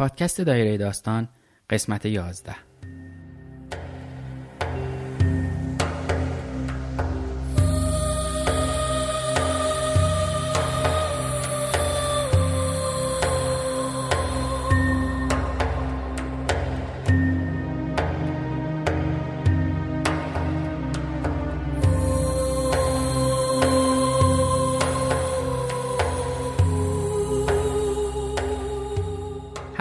پادکست 0.00 0.40
دایره 0.40 0.76
داستان 0.76 1.28
قسمت 1.70 2.06
11 2.06 2.69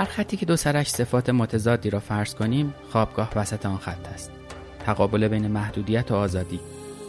خطی 0.09 0.37
که 0.37 0.45
دو 0.45 0.55
سرش 0.55 0.89
صفات 0.89 1.29
متضادی 1.29 1.89
را 1.89 1.99
فرض 1.99 2.35
کنیم 2.35 2.73
خوابگاه 2.91 3.29
وسط 3.35 3.65
آن 3.65 3.77
خط 3.77 4.07
است. 4.13 4.31
تقابل 4.85 5.27
بین 5.27 5.47
محدودیت 5.47 6.11
و 6.11 6.15
آزادی 6.15 6.59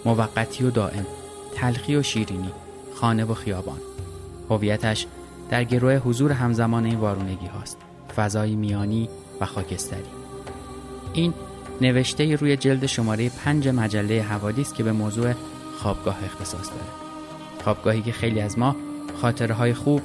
موقتی 0.04 0.64
و 0.64 0.70
دائم 0.70 1.06
تلخی 1.54 1.96
و 1.96 2.02
شیرینی 2.02 2.50
خانه 2.94 3.24
و 3.24 3.34
خیابان. 3.34 3.78
هویتش 4.50 5.06
در 5.50 5.64
گروه 5.64 5.94
حضور 5.94 6.32
همزمان 6.32 6.84
این 6.84 6.96
وارونگی 6.96 7.46
هاست 7.46 7.78
فضای 8.16 8.56
میانی 8.56 9.08
و 9.40 9.46
خاکستری. 9.46 10.02
این 11.12 11.34
نوشته 11.80 12.36
روی 12.36 12.56
جلد 12.56 12.86
شماره 12.86 13.28
پنج 13.28 13.68
مجله 13.68 14.22
حوالی 14.22 14.62
است 14.62 14.74
که 14.74 14.82
به 14.82 14.92
موضوع 14.92 15.32
خوابگاه 15.78 16.24
اختصاص 16.24 16.68
داره. 16.68 16.84
خوابگاهی 17.64 18.02
که 18.02 18.12
خیلی 18.12 18.40
از 18.40 18.58
ما 18.58 18.76
خاطره 19.20 19.54
های 19.54 19.74
خوب 19.74 20.02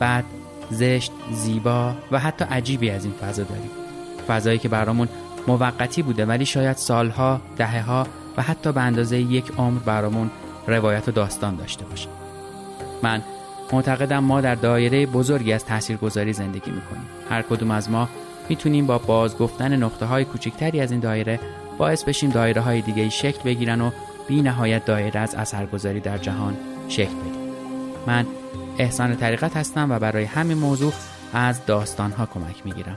بد 0.00 0.24
زشت 0.70 1.12
زیبا 1.32 1.94
و 2.12 2.18
حتی 2.18 2.44
عجیبی 2.44 2.90
از 2.90 3.04
این 3.04 3.14
فضا 3.14 3.42
داریم. 3.42 3.70
فضایی 4.28 4.58
که 4.58 4.68
برامون 4.68 5.08
موقتی 5.48 6.02
بوده 6.02 6.26
ولی 6.26 6.46
شاید 6.46 6.76
سالها 6.76 7.40
دهه 7.56 8.06
و 8.36 8.42
حتی 8.42 8.72
به 8.72 8.80
اندازه 8.80 9.18
یک 9.18 9.52
عمر 9.58 9.78
برامون 9.78 10.30
روایت 10.66 11.08
و 11.08 11.12
داستان 11.12 11.56
داشته 11.56 11.84
باشه. 11.84 12.08
من 13.02 13.22
معتقدم 13.72 14.18
ما 14.18 14.40
در 14.40 14.54
دایره 14.54 15.06
بزرگی 15.06 15.52
از 15.52 15.64
تاثیرگذاری 15.64 16.32
زندگی 16.32 16.70
می‌کنیم. 16.70 17.08
هر 17.30 17.42
کدوم 17.42 17.70
از 17.70 17.90
ما 17.90 18.08
می‌تونیم 18.48 18.86
با 18.86 18.98
بازگفتن 18.98 19.82
نقطه 19.82 20.06
های 20.06 20.24
کوچکتری 20.24 20.80
از 20.80 20.90
این 20.90 21.00
دایره 21.00 21.40
باعث 21.78 22.04
بشیم 22.04 22.30
دایره 22.30 22.60
های 22.60 22.80
دیگه 22.80 23.08
شکل 23.08 23.42
بگیرن 23.42 23.80
و 23.80 23.90
بی 24.28 24.42
نهایت 24.42 24.84
دایره 24.84 25.20
از 25.20 25.34
اثرگذاری 25.34 26.00
در 26.00 26.18
جهان 26.18 26.56
شکل 26.88 27.14
بدیم 27.14 27.52
من 28.06 28.26
احسان 28.78 29.16
طریقت 29.16 29.56
هستم 29.56 29.90
و 29.90 29.98
برای 29.98 30.24
همین 30.24 30.58
موضوع 30.58 30.92
از 31.32 31.66
داستان 31.66 32.12
ها 32.12 32.26
کمک 32.26 32.66
می‌گیرم. 32.66 32.96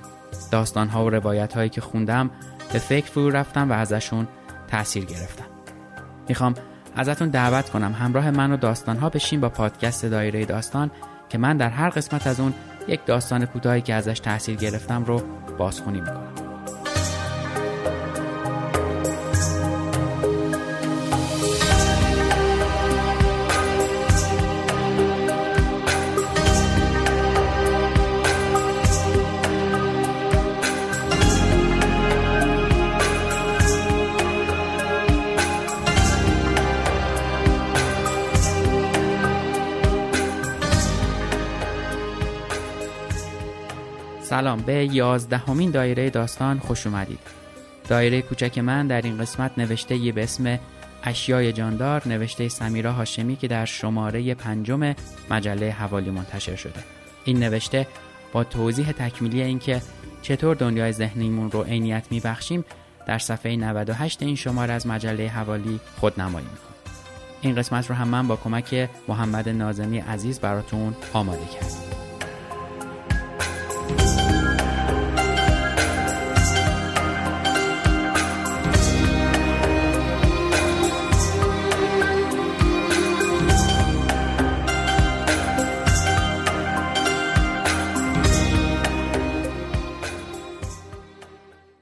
داستان 0.52 0.88
ها 0.88 1.06
و 1.06 1.10
روایت 1.10 1.54
هایی 1.54 1.70
که 1.70 1.82
خوندم 1.82 2.30
به 2.74 2.80
فکر 2.80 3.06
فرو 3.06 3.30
رفتم 3.30 3.70
و 3.70 3.74
ازشون 3.74 4.28
تاثیر 4.68 5.06
گرفتم. 5.06 5.46
می‌خوام 6.30 6.54
ازتون 6.96 7.30
دعوت 7.30 7.70
کنم 7.70 7.94
همراه 7.94 8.32
من 8.32 8.52
و 8.52 8.58
داستان 8.58 8.98
ها 8.98 9.10
بشین 9.10 9.42
با 9.42 9.50
پادکست 9.50 10.06
دایره 10.06 10.46
داستان 10.46 10.92
که 11.30 11.38
من 11.38 11.58
در 11.58 11.70
هر 11.70 11.90
قسمت 11.90 12.28
از 12.28 12.40
اون 12.40 12.54
یک 12.88 13.06
داستان 13.06 13.46
کوتاهی 13.46 13.82
که 13.82 13.94
ازش 13.94 14.20
تاثیر 14.20 14.56
گرفتم 14.56 15.06
رو 15.06 15.22
بازخونی 15.58 16.00
می‌کنم. 16.00 16.39
به 44.70 44.86
یازدهمین 44.96 45.72
دایره 45.72 46.10
داستان 46.10 46.60
خوش 46.60 46.88
اومدید. 46.88 47.20
دایره 47.88 48.22
کوچک 48.22 48.58
من 48.58 48.88
در 48.88 49.02
این 49.02 49.18
قسمت 49.18 49.52
نوشته 49.58 49.96
یه 49.96 50.12
به 50.12 50.24
اسم 50.24 50.60
اشیای 51.04 51.54
جاندار 51.54 52.08
نوشته 52.08 52.48
سمیرا 52.48 52.92
هاشمی 52.94 53.36
که 53.36 53.48
در 53.48 53.66
شماره 53.66 54.34
پنجم 54.34 54.96
مجله 55.32 55.72
حوالی 55.72 56.10
منتشر 56.10 56.56
شده. 56.56 56.84
این 57.26 57.40
نوشته 57.40 57.88
با 58.34 58.44
توضیح 58.44 58.92
تکمیلی 58.92 59.42
اینکه 59.42 59.82
چطور 60.22 60.56
دنیای 60.56 60.92
ذهنیمون 60.92 61.52
رو 61.52 61.64
عینیت 61.64 62.08
میبخشیم 62.12 62.66
در 63.08 63.18
صفحه 63.18 63.56
98 63.56 64.24
این 64.24 64.36
شماره 64.36 64.74
از 64.74 64.88
مجله 64.88 65.28
حوالی 65.28 65.80
خودنمایی 66.00 66.46
می‌کنه 66.46 66.94
این 67.42 67.56
قسمت 67.56 67.90
رو 67.90 67.96
هم 67.96 68.08
من 68.08 68.28
با 68.28 68.36
کمک 68.36 68.90
محمد 69.08 69.50
نازمی 69.50 70.00
عزیز 70.00 70.40
براتون 70.40 70.96
آماده 71.14 71.46
کردم. 71.46 71.99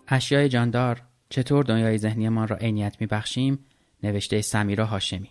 اشیای 0.07 0.49
جاندار 0.49 1.01
چطور 1.29 1.63
دنیای 1.63 1.97
ذهنیمان 1.97 2.47
را 2.47 2.55
عینیت 2.55 3.01
میبخشیم 3.01 3.59
نوشته 4.03 4.41
سمیرا 4.41 4.85
هاشمی 4.85 5.29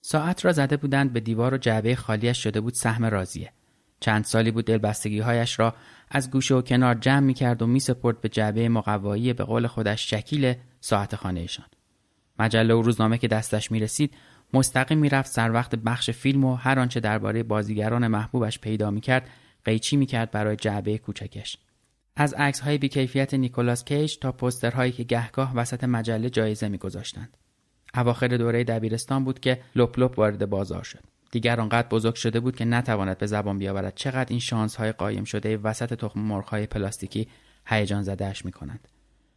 ساعت 0.00 0.44
را 0.44 0.52
زده 0.52 0.76
بودند 0.76 1.12
به 1.12 1.20
دیوار 1.20 1.54
و 1.54 1.58
جعبه 1.58 1.96
خالیش 1.96 2.42
شده 2.42 2.60
بود 2.60 2.74
سهم 2.74 3.04
رازیه 3.04 3.52
چند 4.00 4.24
سالی 4.24 4.50
بود 4.50 4.64
دلبستگی 4.64 5.18
هایش 5.18 5.58
را 5.58 5.74
از 6.10 6.30
گوشه 6.30 6.54
و 6.54 6.62
کنار 6.62 6.94
جمع 6.94 7.20
می 7.20 7.34
کرد 7.34 7.62
و 7.62 7.66
می 7.66 7.80
سپرد 7.80 8.20
به 8.20 8.28
جعبه 8.28 8.68
مقوایی 8.68 9.32
به 9.32 9.44
قول 9.44 9.66
خودش 9.66 10.10
شکیل 10.10 10.54
ساعت 10.80 11.16
خانهشان. 11.16 11.66
مجله 12.38 12.74
و 12.74 12.82
روزنامه 12.82 13.18
که 13.18 13.28
دستش 13.28 13.70
می 13.70 13.80
رسید 13.80 14.14
مستقیم 14.54 14.98
می 14.98 15.08
رفت 15.08 15.30
سر 15.30 15.52
وقت 15.52 15.74
بخش 15.74 16.10
فیلم 16.10 16.44
و 16.44 16.54
هر 16.54 16.78
آنچه 16.78 17.00
درباره 17.00 17.42
بازیگران 17.42 18.06
محبوبش 18.06 18.58
پیدا 18.58 18.90
می 18.90 19.00
کرد 19.00 19.30
قیچی 19.64 19.96
می 19.96 20.06
کرد 20.06 20.30
برای 20.30 20.56
جعبه 20.56 20.98
کوچکش. 20.98 21.56
از 22.16 22.34
عکس 22.34 22.60
های 22.60 22.78
بیکیفیت 22.78 23.34
نیکولاس 23.34 23.84
کیج 23.84 24.18
تا 24.18 24.32
پوسترهایی 24.32 24.92
که 24.92 25.02
گهگاه 25.02 25.56
وسط 25.56 25.84
مجله 25.84 26.30
جایزه 26.30 26.68
میگذاشتند. 26.68 27.36
اواخر 27.94 28.28
دوره 28.28 28.64
دبیرستان 28.64 29.24
بود 29.24 29.40
که 29.40 29.62
لپ 29.76 29.98
لپ 29.98 30.18
وارد 30.18 30.50
بازار 30.50 30.82
شد. 30.82 31.04
دیگر 31.30 31.60
آنقدر 31.60 31.88
بزرگ 31.88 32.14
شده 32.14 32.40
بود 32.40 32.56
که 32.56 32.64
نتواند 32.64 33.18
به 33.18 33.26
زبان 33.26 33.58
بیاورد 33.58 33.94
چقدر 33.94 34.30
این 34.30 34.38
شانس 34.38 34.76
های 34.76 34.92
قایم 34.92 35.24
شده 35.24 35.56
وسط 35.56 35.94
تخم 35.94 36.20
مرغ 36.20 36.48
های 36.48 36.66
پلاستیکی 36.66 37.28
هیجان 37.66 38.02
زدهش 38.02 38.44
می 38.44 38.52
کنند. 38.52 38.88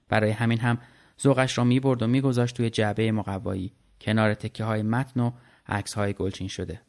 برای 0.09 0.31
همین 0.31 0.59
هم 0.59 0.77
ذوقش 1.21 1.57
را 1.57 1.63
می 1.63 1.79
برد 1.79 2.03
و 2.03 2.07
میگذاشت 2.07 2.57
توی 2.57 2.69
جعبه 2.69 3.11
مقوایی 3.11 3.73
کنار 4.01 4.33
تکه 4.33 4.63
های 4.63 4.81
متن 4.81 5.19
و 5.19 5.31
عکس 5.67 5.93
های 5.93 6.13
گلچین 6.13 6.47
شده. 6.47 6.81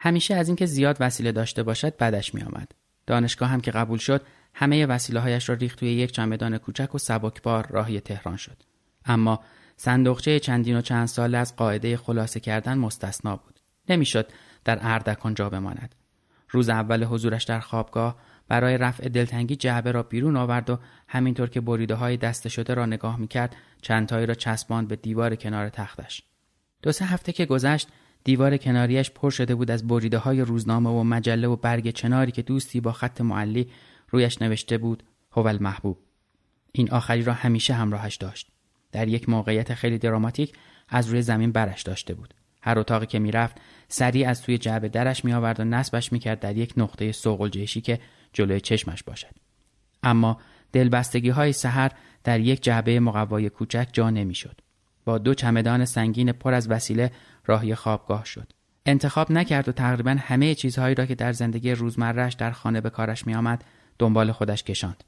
همیشه 0.00 0.34
از 0.34 0.48
اینکه 0.48 0.66
زیاد 0.66 0.96
وسیله 1.00 1.32
داشته 1.32 1.62
باشد 1.62 1.96
بدش 1.96 2.34
می 2.34 2.42
آمد. 2.42 2.72
دانشگاه 3.06 3.48
هم 3.48 3.60
که 3.60 3.70
قبول 3.70 3.98
شد 3.98 4.22
همه 4.60 4.86
وسیله 4.86 5.20
هایش 5.20 5.48
را 5.48 5.54
ریخت 5.54 5.78
توی 5.78 5.88
یک 5.88 6.12
چمدان 6.12 6.58
کوچک 6.58 6.94
و 6.94 6.98
سبکبار 6.98 7.66
راهی 7.70 8.00
تهران 8.00 8.36
شد. 8.36 8.62
اما 9.04 9.40
صندوقچه 9.76 10.40
چندین 10.40 10.76
و 10.76 10.80
چند 10.80 11.06
سال 11.06 11.34
از 11.34 11.56
قاعده 11.56 11.96
خلاصه 11.96 12.40
کردن 12.40 12.78
مستثنا 12.78 13.36
بود. 13.36 13.60
نمی‌شد 13.88 14.30
در 14.64 14.78
اردکان 14.82 15.34
جا 15.34 15.50
بماند. 15.50 15.94
روز 16.50 16.68
اول 16.68 17.04
حضورش 17.04 17.44
در 17.44 17.60
خوابگاه 17.60 18.16
برای 18.48 18.78
رفع 18.78 19.08
دلتنگی 19.08 19.56
جعبه 19.56 19.92
را 19.92 20.02
بیرون 20.02 20.36
آورد 20.36 20.70
و 20.70 20.78
همینطور 21.08 21.48
که 21.48 21.60
بریده 21.60 21.94
های 21.94 22.16
دست 22.16 22.48
شده 22.48 22.74
را 22.74 22.86
نگاه 22.86 23.16
می‌کرد 23.16 23.56
چندتایی 23.82 24.26
را 24.26 24.34
چسباند 24.34 24.88
به 24.88 24.96
دیوار 24.96 25.36
کنار 25.36 25.68
تختش. 25.68 26.22
دو 26.82 26.92
سه 26.92 27.04
هفته 27.04 27.32
که 27.32 27.46
گذشت 27.46 27.88
دیوار 28.24 28.56
کناریش 28.56 29.10
پر 29.10 29.30
شده 29.30 29.54
بود 29.54 29.70
از 29.70 29.86
بریده 29.86 30.18
های 30.18 30.40
روزنامه 30.40 30.90
و 30.90 31.02
مجله 31.02 31.48
و 31.48 31.56
برگ 31.56 31.90
چناری 31.90 32.32
که 32.32 32.42
دوستی 32.42 32.80
با 32.80 32.92
خط 32.92 33.20
معلی 33.20 33.68
رویش 34.10 34.42
نوشته 34.42 34.78
بود 34.78 35.02
هوال 35.36 35.62
محبوب 35.62 35.98
این 36.72 36.90
آخری 36.90 37.22
را 37.22 37.32
همیشه 37.32 37.74
همراهش 37.74 38.16
داشت. 38.16 38.50
در 38.92 39.08
یک 39.08 39.28
موقعیت 39.28 39.74
خیلی 39.74 39.98
دراماتیک 39.98 40.52
از 40.88 41.08
روی 41.08 41.22
زمین 41.22 41.52
برش 41.52 41.82
داشته 41.82 42.14
بود. 42.14 42.34
هر 42.62 42.78
اتاقی 42.78 43.06
که 43.06 43.18
می‌رفت 43.18 43.56
سریع 43.88 44.28
از 44.28 44.42
توی 44.42 44.58
جعبه 44.58 44.88
درش 44.88 45.24
می 45.24 45.32
آورد 45.32 45.60
و 45.60 45.64
نصبش 45.64 46.12
می‌کرد 46.12 46.40
در 46.40 46.56
یک 46.56 46.74
نقطه 46.76 47.12
سوقل 47.12 47.48
جیشی 47.48 47.80
که 47.80 48.00
جلوی 48.32 48.60
چشمش 48.60 49.02
باشد. 49.02 49.34
اما 50.02 50.40
دلبستگی 50.72 51.28
های 51.28 51.52
سحر 51.52 51.92
در 52.24 52.40
یک 52.40 52.62
جعبه 52.62 53.00
مقوای 53.00 53.48
کوچک 53.48 53.88
جا 53.92 54.10
نمی‌شد. 54.10 54.60
با 55.04 55.18
دو 55.18 55.34
چمدان 55.34 55.84
سنگین 55.84 56.32
پر 56.32 56.54
از 56.54 56.70
وسیله 56.70 57.12
راهی 57.46 57.74
خوابگاه 57.74 58.24
شد. 58.24 58.52
انتخاب 58.86 59.32
نکرد 59.32 59.68
و 59.68 59.72
تقریبا 59.72 60.16
همه 60.18 60.54
چیزهایی 60.54 60.94
را 60.94 61.06
که 61.06 61.14
در 61.14 61.32
زندگی 61.32 61.72
روزمرهش 61.72 62.34
در 62.34 62.50
خانه 62.50 62.80
به 62.80 62.90
کارش 62.90 63.26
می 63.26 63.34
آمد 63.34 63.64
دنبال 63.98 64.32
خودش 64.32 64.62
کشاند 64.62 65.04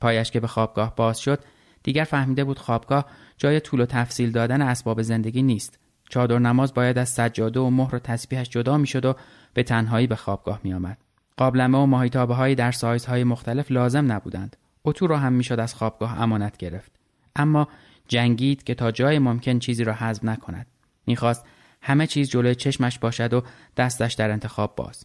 پایش 0.00 0.30
که 0.30 0.40
به 0.40 0.46
خوابگاه 0.46 0.96
باز 0.96 1.20
شد 1.20 1.44
دیگر 1.82 2.04
فهمیده 2.04 2.44
بود 2.44 2.58
خوابگاه 2.58 3.06
جای 3.36 3.60
طول 3.60 3.80
و 3.80 3.86
تفصیل 3.86 4.30
دادن 4.30 4.62
اسباب 4.62 5.02
زندگی 5.02 5.42
نیست 5.42 5.78
چادر 6.08 6.38
نماز 6.38 6.74
باید 6.74 6.98
از 6.98 7.08
سجاده 7.08 7.60
و 7.60 7.70
مهر 7.70 7.94
و 7.94 7.98
تسبیحش 7.98 8.48
جدا 8.48 8.76
می‌شد 8.78 9.04
و 9.04 9.14
به 9.54 9.62
تنهایی 9.62 10.06
به 10.06 10.16
خوابگاه 10.16 10.60
می 10.64 10.74
آمد. 10.74 10.98
قابلمه 11.36 11.78
و 11.78 11.86
ماهیتابه 11.86 12.34
هایی 12.34 12.54
در 12.54 12.72
سایزهای 12.72 13.24
مختلف 13.24 13.70
لازم 13.70 14.12
نبودند. 14.12 14.56
اتو 14.84 15.06
را 15.06 15.18
هم 15.18 15.32
می‌شد 15.32 15.60
از 15.60 15.74
خوابگاه 15.74 16.20
امانت 16.22 16.56
گرفت. 16.56 16.92
اما 17.36 17.68
جنگید 18.08 18.64
که 18.64 18.74
تا 18.74 18.90
جای 18.90 19.18
ممکن 19.18 19.58
چیزی 19.58 19.84
را 19.84 19.92
حذف 19.92 20.24
نکند. 20.24 20.66
می‌خواست 21.06 21.44
همه 21.82 22.06
چیز 22.06 22.30
جلوی 22.30 22.54
چشمش 22.54 22.98
باشد 22.98 23.34
و 23.34 23.42
دستش 23.76 24.14
در 24.14 24.30
انتخاب 24.30 24.76
باز. 24.76 25.04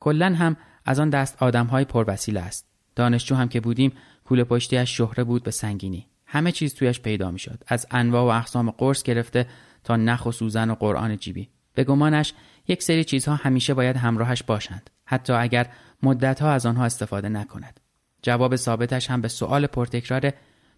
کلا 0.00 0.34
هم 0.34 0.56
از 0.84 1.00
آن 1.00 1.10
دست 1.10 1.42
آدمهای 1.42 1.84
پروسیله 1.84 2.40
است. 2.40 2.66
دانشجو 2.96 3.34
هم 3.34 3.48
که 3.48 3.60
بودیم 3.60 3.92
کوله 4.24 4.44
پشتیش 4.44 4.96
شهره 4.96 5.24
بود 5.24 5.42
به 5.42 5.50
سنگینی. 5.50 6.06
همه 6.26 6.52
چیز 6.52 6.74
تویش 6.74 7.00
پیدا 7.00 7.30
می‌شد. 7.30 7.64
از 7.66 7.86
انواع 7.90 8.22
و 8.22 8.38
اقسام 8.38 8.70
قرص 8.70 9.02
گرفته 9.02 9.46
تا 9.84 9.96
نخ 9.96 10.26
و 10.26 10.32
سوزن 10.32 10.70
و 10.70 10.74
قرآن 10.74 11.16
جیبی. 11.16 11.48
به 11.74 11.84
گمانش 11.84 12.32
یک 12.68 12.82
سری 12.82 13.04
چیزها 13.04 13.34
همیشه 13.34 13.74
باید 13.74 13.96
همراهش 13.96 14.42
باشند. 14.42 14.90
حتی 15.04 15.32
اگر 15.32 15.66
مدتها 16.02 16.52
از 16.52 16.66
آنها 16.66 16.84
استفاده 16.84 17.28
نکند. 17.28 17.80
جواب 18.22 18.56
ثابتش 18.56 19.10
هم 19.10 19.20
به 19.20 19.28
سؤال 19.28 19.66
پرتکرار 19.66 20.32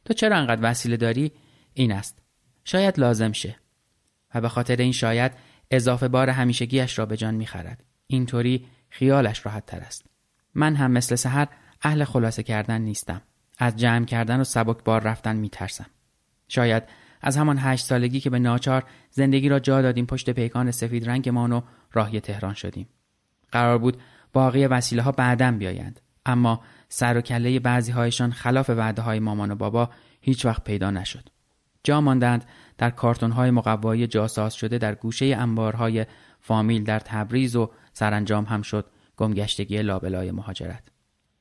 تو 0.05 0.15
چرا 0.15 0.37
انقدر 0.37 0.71
وسیله 0.71 0.97
داری؟ 0.97 1.33
این 1.75 1.93
است. 1.93 2.19
شاید 2.65 3.01
لازم 3.01 3.33
شه. 3.33 3.57
و 4.35 4.41
به 4.41 4.49
خاطر 4.49 4.77
این 4.77 4.93
شاید 4.93 5.33
اضافه 5.71 6.09
بار 6.09 6.31
همیشگیش 6.31 6.99
را 6.99 7.07
به 7.07 7.17
جان 7.17 7.35
می‌خرد. 7.35 7.85
اینطوری 8.07 8.67
خیالش 8.91 9.47
راحت 9.47 9.67
تر 9.67 9.79
است. 9.79 10.07
من 10.55 10.77
هم 10.77 10.91
مثل 10.91 11.15
سحر 11.15 11.49
اهل 11.83 12.05
خلاصه 12.05 12.43
کردن 12.43 12.81
نیستم 12.81 13.23
از 13.59 13.77
جمع 13.77 14.05
کردن 14.05 14.41
و 14.41 14.45
سبک 14.45 14.85
بار 14.85 15.03
رفتن 15.03 15.37
میترسم 15.37 15.87
شاید 16.49 16.83
از 17.23 17.37
همان 17.37 17.59
هشت 17.59 17.85
سالگی 17.85 18.21
که 18.21 18.31
به 18.31 18.39
ناچار 18.39 18.85
زندگی 19.11 19.49
را 19.49 19.59
جا 19.59 19.83
دادیم 19.83 20.07
پشت 20.07 20.31
پیکان 20.31 20.71
سفید 20.71 21.11
رنگمان 21.11 21.53
و 21.53 21.61
راهی 21.93 22.21
تهران 22.21 22.55
شدیم. 22.55 22.89
قرار 23.53 23.79
بود 23.79 23.97
باقی 24.33 24.67
وسیله 24.67 25.03
ها 25.03 25.13
بعدم 25.13 25.59
بیایند 25.59 26.01
اما 26.27 26.61
سر 26.89 27.17
و 27.17 27.21
کله 27.21 27.61
بعضی 27.61 27.93
هایشان 27.93 28.33
خلاف 28.33 28.71
وعده 28.71 29.03
های 29.03 29.19
مامان 29.19 29.51
و 29.51 29.55
بابا 29.55 29.91
هیچ 30.21 30.45
وقت 30.45 30.65
پیدا 30.65 30.91
نشد. 30.91 31.29
جا 31.85 32.01
ماندند 32.01 32.45
در 32.79 32.91
کارتون 32.91 33.31
های 33.31 33.51
مقوایی 33.51 34.07
جاساز 34.07 34.55
شده 34.55 34.79
در 34.79 34.95
گوشه 34.95 35.27
انبارهای 35.27 36.07
فامیل 36.41 36.85
در 36.85 36.99
تبریز 36.99 37.57
و 37.57 37.71
سرانجام 37.93 38.45
هم 38.45 38.63
شد 38.63 38.87
گمگشتگی 39.17 39.83
لابلای 39.83 40.31
مهاجرت. 40.31 40.83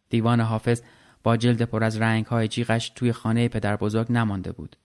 دیوان 0.10 0.42
حافظ 0.42 0.82
با 1.24 1.38
جلد 1.38 1.62
پر 1.62 1.84
از 1.84 1.98
رنگ 1.98 2.26
های 2.26 2.48
جیغش 2.48 2.90
توی 2.90 3.12
خانه 3.12 3.48
پدر 3.48 3.76
بزرگ 3.76 4.12
نمانده 4.12 4.52
بود. 4.52 4.76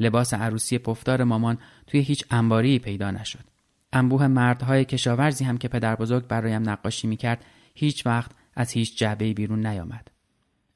لباس 0.00 0.34
عروسی 0.34 0.78
پفتار 0.78 1.24
مامان 1.24 1.58
توی 1.86 2.00
هیچ 2.00 2.24
انباری 2.30 2.78
پیدا 2.78 3.10
نشد. 3.10 3.44
انبوه 3.92 4.26
مردهای 4.26 4.84
کشاورزی 4.84 5.44
هم 5.44 5.58
که 5.58 5.68
پدر 5.68 5.96
بزرگ 5.96 6.26
برایم 6.26 6.70
نقاشی 6.70 7.06
می‌کرد 7.06 7.44
هیچ 7.74 8.06
وقت 8.06 8.30
از 8.54 8.70
هیچ 8.70 8.98
جعبه 8.98 9.32
بیرون 9.34 9.66
نیامد. 9.66 10.10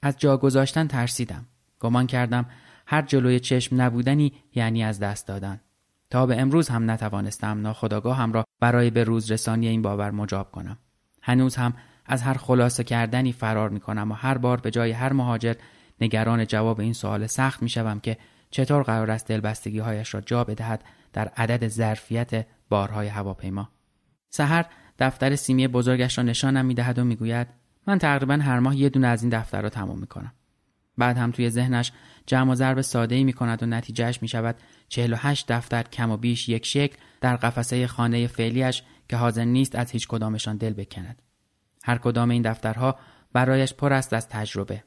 از 0.03 0.19
جا 0.19 0.37
گذاشتن 0.37 0.87
ترسیدم. 0.87 1.47
گمان 1.81 2.07
کردم 2.07 2.47
هر 2.87 3.03
جلوی 3.03 3.41
چشم 3.41 3.83
نبودنی 3.83 4.33
یعنی 4.55 4.85
از 4.85 5.01
دست 5.01 5.27
دادن. 5.27 5.61
تا 6.11 6.27
به 6.27 6.41
امروز 6.41 6.69
هم 6.69 6.91
نتوانستم 6.91 7.61
ناخداگاه 7.61 8.33
را 8.33 8.45
برای 8.61 8.91
به 8.91 9.05
روز 9.05 9.31
رسانی 9.31 9.69
این 9.69 9.83
باور 9.83 10.11
مجاب 10.11 10.51
کنم. 10.51 10.79
هنوز 11.23 11.57
هم 11.57 11.75
از 12.09 12.23
هر 12.23 12.35
خلاصه 12.35 12.85
کردنی 12.85 13.33
فرار 13.33 13.71
می 13.71 13.81
کنم 13.81 14.11
و 14.11 14.15
هر 14.15 14.39
بار 14.39 14.61
به 14.61 14.71
جای 14.71 14.91
هر 14.93 15.13
مهاجر 15.13 15.55
نگران 16.01 16.47
جواب 16.47 16.81
این 16.81 16.93
سوال 16.93 17.27
سخت 17.27 17.63
می 17.63 17.69
شوم 17.69 18.01
که 18.01 18.17
چطور 18.51 18.83
قرار 18.83 19.11
است 19.11 19.29
دلبستگی 19.29 19.79
هایش 19.79 20.15
را 20.15 20.21
جا 20.21 20.45
بدهد 20.45 20.85
در 21.13 21.29
عدد 21.29 21.69
ظرفیت 21.69 22.47
بارهای 22.69 23.09
هواپیما 23.09 23.69
سحر 24.31 24.67
دفتر 24.99 25.37
سیمی 25.37 25.69
بزرگش 25.69 26.19
را 26.19 26.25
نشانم 26.25 26.67
می‌دهد 26.67 26.99
و 26.99 27.05
می‌گوید 27.05 27.47
من 27.87 27.99
تقریبا 27.99 28.35
هر 28.35 28.59
ماه 28.59 28.77
یه 28.77 28.89
دونه 28.89 29.07
از 29.07 29.23
این 29.23 29.39
دفتر 29.39 29.63
را 29.63 29.69
تمام 29.69 29.99
می‌کنم 29.99 30.33
بعد 30.99 31.17
هم 31.19 31.31
توی 31.31 31.51
ذهنش 31.51 31.93
جمع 32.27 32.53
و 32.53 32.55
ضرب 32.55 32.81
ساده 32.81 33.15
ای 33.15 33.25
می 33.25 33.33
کند 33.33 33.63
و 33.63 33.67
نتیجهش 33.67 34.23
می 34.23 34.29
شود 34.29 34.57
48 34.89 35.53
دفتر 35.53 35.83
کم 35.83 36.11
و 36.11 36.17
بیش 36.17 36.49
یک 36.49 36.67
شکل 36.67 36.97
در 37.21 37.37
قفسه 37.37 37.87
خانه 37.87 38.27
فعلیش 38.27 38.83
که 39.09 39.17
حاضر 39.17 39.45
نیست 39.45 39.75
از 39.75 39.91
هیچ 39.91 40.09
کدامشان 40.09 40.57
دل 40.57 40.73
بکند. 40.73 41.23
هر 41.87 41.99
کدام 41.99 42.31
این 42.31 42.43
دفترها 42.43 42.97
برایش 43.33 43.75
پر 43.75 43.93
است 43.93 44.13
از 44.13 44.29
تجربه. 44.29 44.85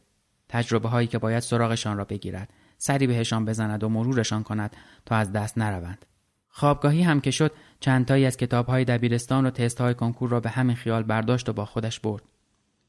تجربه 0.50 0.90
هایی 0.90 1.08
که 1.08 1.18
باید 1.18 1.40
سراغشان 1.40 1.98
را 1.98 2.06
بگیرد. 2.06 2.50
سری 2.78 3.08
بهشان 3.08 3.46
بزند 3.46 3.84
و 3.84 3.90
مرورشان 3.90 4.44
کند 4.44 4.76
تا 5.06 5.16
از 5.16 5.32
دست 5.32 5.58
نروند. 5.58 6.06
خوابگاهی 6.50 7.02
هم 7.02 7.22
که 7.22 7.32
شد 7.32 7.52
چندتایی 7.80 8.26
از 8.26 8.38
کتابهای 8.38 8.86
دبیرستان 8.86 9.46
و 9.46 9.50
تستهای 9.50 9.94
کنکور 9.94 10.30
را 10.30 10.40
به 10.40 10.50
همین 10.50 10.76
خیال 10.76 11.04
برداشت 11.04 11.50
و 11.50 11.54
با 11.54 11.66
خودش 11.66 12.00
برد. 12.00 12.24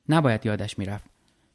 نباید 0.09 0.47
یادش 0.47 0.79
می‌رفت. 0.79 1.05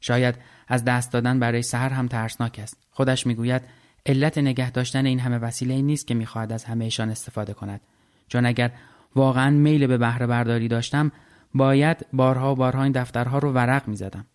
شاید 0.00 0.34
از 0.68 0.84
دست 0.84 1.12
دادن 1.12 1.40
برای 1.40 1.62
سهر 1.62 1.88
هم 1.88 2.08
ترسناک 2.08 2.60
است. 2.62 2.78
خودش 2.90 3.26
می‌گوید 3.26 3.62
علت 4.06 4.38
نگه 4.38 4.70
داشتن 4.70 5.06
این 5.06 5.20
همه 5.20 5.38
وسیله 5.38 5.82
نیست 5.82 6.06
که 6.06 6.14
می‌خواهد 6.14 6.52
از 6.52 6.64
همهشان 6.64 7.10
استفاده 7.10 7.54
کند. 7.54 7.80
چون 8.28 8.46
اگر 8.46 8.72
واقعا 9.14 9.50
میل 9.50 9.86
به 9.86 9.98
بهره 9.98 10.26
برداری 10.26 10.68
داشتم 10.68 11.12
باید 11.54 12.06
بارها 12.12 12.52
و 12.52 12.56
بارها 12.56 12.82
این 12.82 12.92
دفترها 12.92 13.38
رو 13.38 13.52
ورق 13.52 13.88
می‌زدم. 13.88 14.26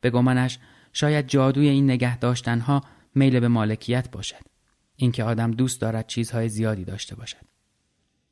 به 0.00 0.10
گمانش 0.10 0.58
شاید 0.92 1.26
جادوی 1.26 1.68
این 1.68 1.84
نگه 1.84 2.18
داشتنها 2.18 2.84
میل 3.14 3.40
به 3.40 3.48
مالکیت 3.48 4.10
باشد. 4.10 4.44
اینکه 4.96 5.24
آدم 5.24 5.50
دوست 5.50 5.80
دارد 5.80 6.06
چیزهای 6.06 6.48
زیادی 6.48 6.84
داشته 6.84 7.16
باشد. 7.16 7.44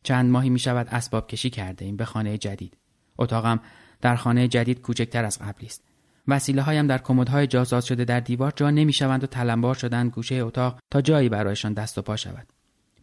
چند 0.02 0.30
ماهی 0.30 0.50
می 0.50 0.58
شود 0.58 0.88
اسباب 0.90 1.26
کشی 1.26 1.50
کرده 1.50 1.84
ایم 1.84 1.96
به 1.96 2.04
خانه 2.04 2.38
جدید. 2.38 2.76
اتاقم 3.18 3.60
در 4.00 4.16
خانه 4.16 4.48
جدید 4.48 4.80
کوچکتر 4.80 5.24
از 5.24 5.38
قبلی 5.38 5.66
است. 5.66 5.82
وسیله 6.28 6.62
هایم 6.62 6.86
در 6.86 6.98
کمدهای 6.98 7.46
جاساز 7.46 7.86
شده 7.86 8.04
در 8.04 8.20
دیوار 8.20 8.52
جا 8.56 8.70
نمی 8.70 8.92
شوند 8.92 9.24
و 9.24 9.26
تلمبار 9.26 9.74
شدن 9.74 10.08
گوشه 10.08 10.34
اتاق 10.34 10.80
تا 10.90 11.00
جایی 11.00 11.28
برایشان 11.28 11.72
دست 11.72 11.98
و 11.98 12.02
پا 12.02 12.16
شود. 12.16 12.46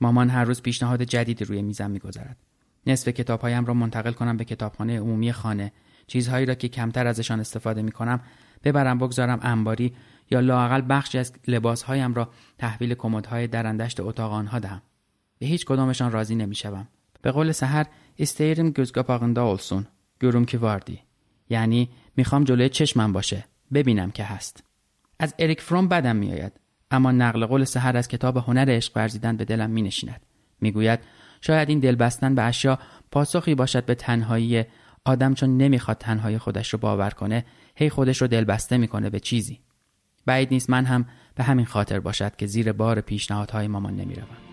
مامان 0.01 0.29
هر 0.29 0.43
روز 0.43 0.61
پیشنهاد 0.61 1.03
جدیدی 1.03 1.45
روی 1.45 1.61
میزم 1.61 1.91
می‌گذارد. 1.91 2.37
نصف 2.87 3.07
کتابهایم 3.07 3.65
را 3.65 3.73
منتقل 3.73 4.11
کنم 4.11 4.37
به 4.37 4.45
کتابخانه 4.45 4.99
عمومی 4.99 5.31
خانه. 5.31 5.71
چیزهایی 6.07 6.45
را 6.45 6.55
که 6.55 6.67
کمتر 6.67 7.07
ازشان 7.07 7.39
استفاده 7.39 7.81
می 7.81 7.91
کنم 7.91 8.19
ببرم 8.63 8.97
بگذارم 8.97 9.39
انباری 9.41 9.93
یا 10.31 10.39
لاقل 10.39 10.81
بخشی 10.89 11.17
از 11.17 11.33
لباسهایم 11.47 12.13
را 12.13 12.29
تحویل 12.57 12.93
کمدهای 12.93 13.47
درندشت 13.47 13.99
اتاق 13.99 14.31
آنها 14.31 14.59
دهم. 14.59 14.81
به 15.39 15.45
هیچ 15.45 15.65
کدامشان 15.65 16.11
راضی 16.11 16.35
نمی‌شوم. 16.35 16.87
به 17.21 17.31
قول 17.31 17.51
سحر 17.51 17.85
استیرم 18.19 18.69
گزگاپاغندا 18.69 19.47
اولسون 19.47 19.87
گروم 20.21 20.45
کی 20.45 20.57
واردی 20.57 20.99
یعنی 21.49 21.89
می‌خوام 22.17 22.43
جلوی 22.43 22.69
چشمم 22.69 23.13
باشه 23.13 23.45
ببینم 23.73 24.11
که 24.11 24.23
هست. 24.23 24.63
از 25.19 25.33
اریک 25.39 25.61
فروم 25.61 25.87
بدم 25.87 26.15
میآید 26.15 26.53
اما 26.91 27.11
نقل 27.11 27.45
قول 27.45 27.63
سحر 27.63 27.97
از 27.97 28.07
کتاب 28.07 28.37
هنر 28.37 28.65
عشق 28.69 28.91
ورزیدن 28.95 29.37
به 29.37 29.45
دلم 29.45 29.71
مینشیند. 29.71 30.25
می‌گوید 30.61 30.99
شاید 31.45 31.69
این 31.69 31.79
دل 31.79 31.95
بستن 31.95 32.35
به 32.35 32.41
اشیا 32.41 32.79
پاسخی 33.11 33.55
باشد 33.55 33.85
به 33.85 33.95
تنهایی 33.95 34.63
آدم 35.05 35.33
چون 35.33 35.57
نمی‌خواد 35.57 35.97
تنهایی 35.97 36.37
خودش 36.37 36.69
رو 36.69 36.79
باور 36.79 37.09
کنه 37.09 37.45
هی 37.75 37.89
خودش 37.89 38.21
رو 38.21 38.27
دلبسته 38.27 38.77
می‌کنه 38.77 39.09
به 39.09 39.19
چیزی. 39.19 39.59
بعید 40.25 40.51
نیست 40.51 40.69
من 40.69 40.85
هم 40.85 41.05
به 41.35 41.43
همین 41.43 41.65
خاطر 41.65 41.99
باشد 41.99 42.35
که 42.35 42.45
زیر 42.45 42.71
بار 42.71 43.01
پیشنهادهای 43.01 43.67
مامان 43.67 43.95
نمی‌روم. 43.95 44.52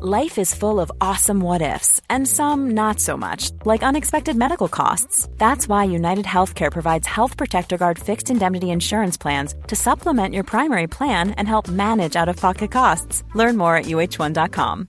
Life 0.00 0.36
is 0.38 0.54
full 0.54 0.80
of 0.80 0.90
awesome 1.00 1.40
what 1.40 1.62
ifs, 1.62 2.00
and 2.08 2.26
some 2.26 2.70
not 2.72 2.98
so 2.98 3.16
much, 3.16 3.50
like 3.64 3.82
unexpected 3.82 4.36
medical 4.36 4.68
costs. 4.68 5.28
That's 5.38 5.68
why 5.68 5.84
United 5.84 6.24
Healthcare 6.24 6.72
provides 6.72 7.06
Health 7.06 7.36
Protector 7.36 7.76
Guard 7.78 7.98
fixed 7.98 8.30
indemnity 8.30 8.70
insurance 8.70 9.16
plans 9.16 9.54
to 9.68 9.76
supplement 9.76 10.34
your 10.34 10.44
primary 10.44 10.86
plan 10.86 11.30
and 11.38 11.46
help 11.46 11.68
manage 11.68 12.16
out 12.16 12.28
of 12.28 12.36
pocket 12.36 12.70
costs. 12.72 13.22
Learn 13.34 13.56
more 13.56 13.76
at 13.76 13.84
uh1.com. 13.84 14.88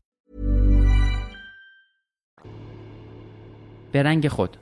به 3.92 4.04
رنگ 4.04 4.28
خود 4.28 4.58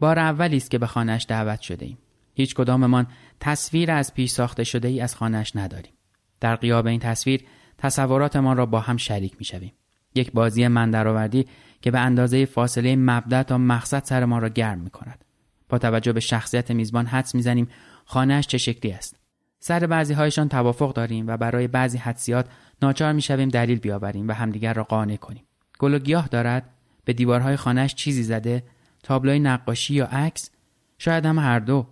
بار 0.00 0.18
اولی 0.18 0.56
است 0.56 0.70
که 0.70 0.78
به 0.78 0.86
خانهش 0.86 1.26
دعوت 1.28 1.60
شده 1.60 1.86
ایم. 1.86 1.98
هیچ 2.34 2.54
کداممان 2.54 3.06
تصویر 3.40 3.90
از 3.90 4.14
پیش 4.14 4.30
ساخته 4.30 4.64
شده 4.64 4.88
ای 4.88 5.00
از 5.00 5.14
خانهش 5.14 5.52
نداریم. 5.54 5.92
در 6.40 6.56
قیاب 6.56 6.86
این 6.86 7.00
تصویر 7.00 7.44
تصوراتمان 7.81 8.57
را 8.57 8.65
با 8.65 8.79
هم 8.79 8.97
شریک 8.97 9.35
می 9.39 9.45
شویم. 9.45 9.73
یک 10.15 10.31
بازی 10.31 10.67
من 10.67 10.91
درآوردی 10.91 11.45
که 11.81 11.91
به 11.91 11.99
اندازه 11.99 12.45
فاصله 12.45 12.95
مبدع 12.95 13.43
تا 13.43 13.57
مقصد 13.57 14.03
سر 14.03 14.25
ما 14.25 14.39
را 14.39 14.49
گرم 14.49 14.79
می 14.79 14.89
کند. 14.89 15.25
با 15.69 15.77
توجه 15.77 16.13
به 16.13 16.19
شخصیت 16.19 16.71
میزبان 16.71 17.05
حدس 17.05 17.35
می‌زنیم 17.35 17.67
خانهاش 18.05 18.47
چه 18.47 18.57
شکلی 18.57 18.91
است. 18.91 19.15
سر 19.59 19.87
بعضی 19.87 20.13
هایشان 20.13 20.49
توافق 20.49 20.93
داریم 20.93 21.27
و 21.27 21.37
برای 21.37 21.67
بعضی 21.67 21.97
حدسیات 21.97 22.49
ناچار 22.81 23.13
می 23.13 23.21
شویم 23.21 23.49
دلیل 23.49 23.79
بیاوریم 23.79 24.27
و 24.27 24.31
همدیگر 24.31 24.73
را 24.73 24.83
قانع 24.83 25.15
کنیم. 25.15 25.43
گل 25.79 25.93
و 25.93 25.99
گیاه 25.99 26.27
دارد 26.27 26.69
به 27.05 27.13
دیوارهای 27.13 27.55
خانهش 27.55 27.95
چیزی 27.95 28.23
زده 28.23 28.63
تابلوی 29.03 29.39
نقاشی 29.39 29.93
یا 29.93 30.05
عکس 30.05 30.49
شاید 30.97 31.25
هم 31.25 31.39
هر 31.39 31.59
دو 31.59 31.87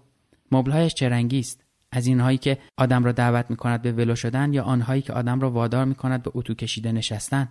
مبلهایش 0.51 0.93
چه 0.93 1.09
رنگی 1.09 1.39
است 1.39 1.63
از 1.91 2.07
اینهایی 2.07 2.37
که 2.37 2.57
آدم 2.77 3.03
را 3.03 3.11
دعوت 3.11 3.49
می 3.49 3.55
کند 3.55 3.81
به 3.81 3.91
ولو 3.91 4.15
شدن 4.15 4.53
یا 4.53 4.63
آنهایی 4.63 5.01
که 5.01 5.13
آدم 5.13 5.39
را 5.39 5.51
وادار 5.51 5.85
می 5.85 5.95
کند 5.95 6.23
به 6.23 6.31
اتو 6.33 6.53
کشیده 6.53 6.91
نشستن 6.91 7.47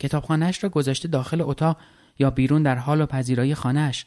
کتابخانهاش 0.00 0.64
را 0.64 0.70
گذاشته 0.70 1.08
داخل 1.08 1.40
اتاق 1.40 1.76
یا 2.18 2.30
بیرون 2.30 2.62
در 2.62 2.76
حال 2.76 3.00
و 3.00 3.06
پذیرایی 3.06 3.54
خانهاش 3.54 4.06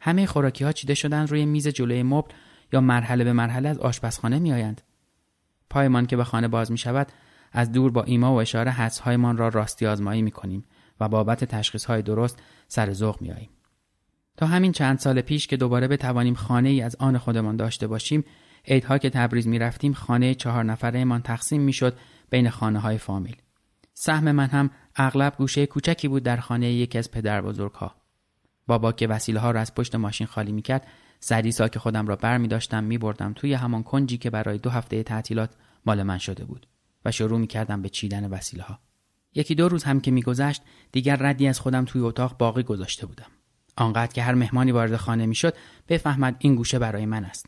همه 0.00 0.26
خوراکی 0.26 0.64
ها 0.64 0.72
چیده 0.72 0.94
شدن 0.94 1.26
روی 1.26 1.46
میز 1.46 1.68
جلوی 1.68 2.02
مبل 2.02 2.34
یا 2.72 2.80
مرحله 2.80 3.24
به 3.24 3.32
مرحله 3.32 3.68
از 3.68 3.78
آشپزخانه 3.78 4.38
می 4.38 4.52
آیند. 4.52 4.82
پایمان 5.70 6.06
که 6.06 6.16
به 6.16 6.24
خانه 6.24 6.48
باز 6.48 6.72
می 6.72 6.78
شود 6.78 7.12
از 7.52 7.72
دور 7.72 7.90
با 7.90 8.02
ایما 8.02 8.34
و 8.34 8.40
اشاره 8.40 8.70
حدسهایمان 8.70 9.36
را 9.36 9.48
راستی 9.48 9.86
آزمایی 9.86 10.22
می 10.22 10.30
کنیم 10.30 10.64
و 11.00 11.08
بابت 11.08 11.44
تشخیص 11.44 11.84
های 11.84 12.02
درست 12.02 12.38
سر 12.68 12.92
ذوق 12.92 13.22
می 13.22 13.32
آییم. 13.32 13.50
تا 14.36 14.46
همین 14.46 14.72
چند 14.72 14.98
سال 14.98 15.20
پیش 15.20 15.46
که 15.46 15.56
دوباره 15.56 15.88
بتوانیم 15.88 16.34
خانه 16.34 16.68
ای 16.68 16.82
از 16.82 16.96
آن 16.96 17.18
خودمان 17.18 17.56
داشته 17.56 17.86
باشیم 17.86 18.24
عیدها 18.68 18.98
که 18.98 19.10
تبریز 19.10 19.48
می 19.48 19.58
رفتیم 19.58 19.92
خانه 19.92 20.34
چهار 20.34 20.64
نفره 20.64 21.04
من 21.04 21.22
تقسیم 21.22 21.60
می 21.60 21.72
شد 21.72 21.98
بین 22.30 22.50
خانه 22.50 22.78
های 22.78 22.98
فامیل. 22.98 23.36
سهم 23.94 24.32
من 24.32 24.48
هم 24.48 24.70
اغلب 24.96 25.34
گوشه 25.36 25.66
کوچکی 25.66 26.08
بود 26.08 26.22
در 26.22 26.36
خانه 26.36 26.72
یکی 26.72 26.98
از 26.98 27.10
پدر 27.10 27.40
بزرگ 27.40 27.72
ها. 27.72 27.94
بابا 28.66 28.92
که 28.92 29.06
وسیله 29.06 29.40
ها 29.40 29.50
را 29.50 29.60
از 29.60 29.74
پشت 29.74 29.94
ماشین 29.94 30.26
خالی 30.26 30.52
می 30.52 30.62
کرد 30.62 30.86
سریسا 31.20 31.68
که 31.68 31.78
خودم 31.78 32.06
را 32.06 32.16
بر 32.16 32.38
می 32.38 32.48
داشتم 32.48 32.84
می 32.84 32.98
بردم 32.98 33.32
توی 33.32 33.54
همان 33.54 33.82
کنجی 33.82 34.18
که 34.18 34.30
برای 34.30 34.58
دو 34.58 34.70
هفته 34.70 35.02
تعطیلات 35.02 35.50
مال 35.86 36.02
من 36.02 36.18
شده 36.18 36.44
بود 36.44 36.66
و 37.04 37.12
شروع 37.12 37.38
می 37.38 37.46
کردم 37.46 37.82
به 37.82 37.88
چیدن 37.88 38.30
وسیله 38.30 38.62
ها. 38.62 38.78
یکی 39.34 39.54
دو 39.54 39.68
روز 39.68 39.84
هم 39.84 40.00
که 40.00 40.10
میگذشت 40.10 40.62
دیگر 40.92 41.16
ردی 41.16 41.48
از 41.48 41.60
خودم 41.60 41.84
توی 41.84 42.00
اتاق 42.00 42.38
باقی 42.38 42.62
گذاشته 42.62 43.06
بودم 43.06 43.26
آنقدر 43.76 44.12
که 44.12 44.22
هر 44.22 44.34
مهمانی 44.34 44.72
وارد 44.72 44.96
خانه 44.96 45.26
می‌شد 45.26 45.54
بفهمد 45.88 46.36
این 46.38 46.54
گوشه 46.54 46.78
برای 46.78 47.06
من 47.06 47.24
است 47.24 47.46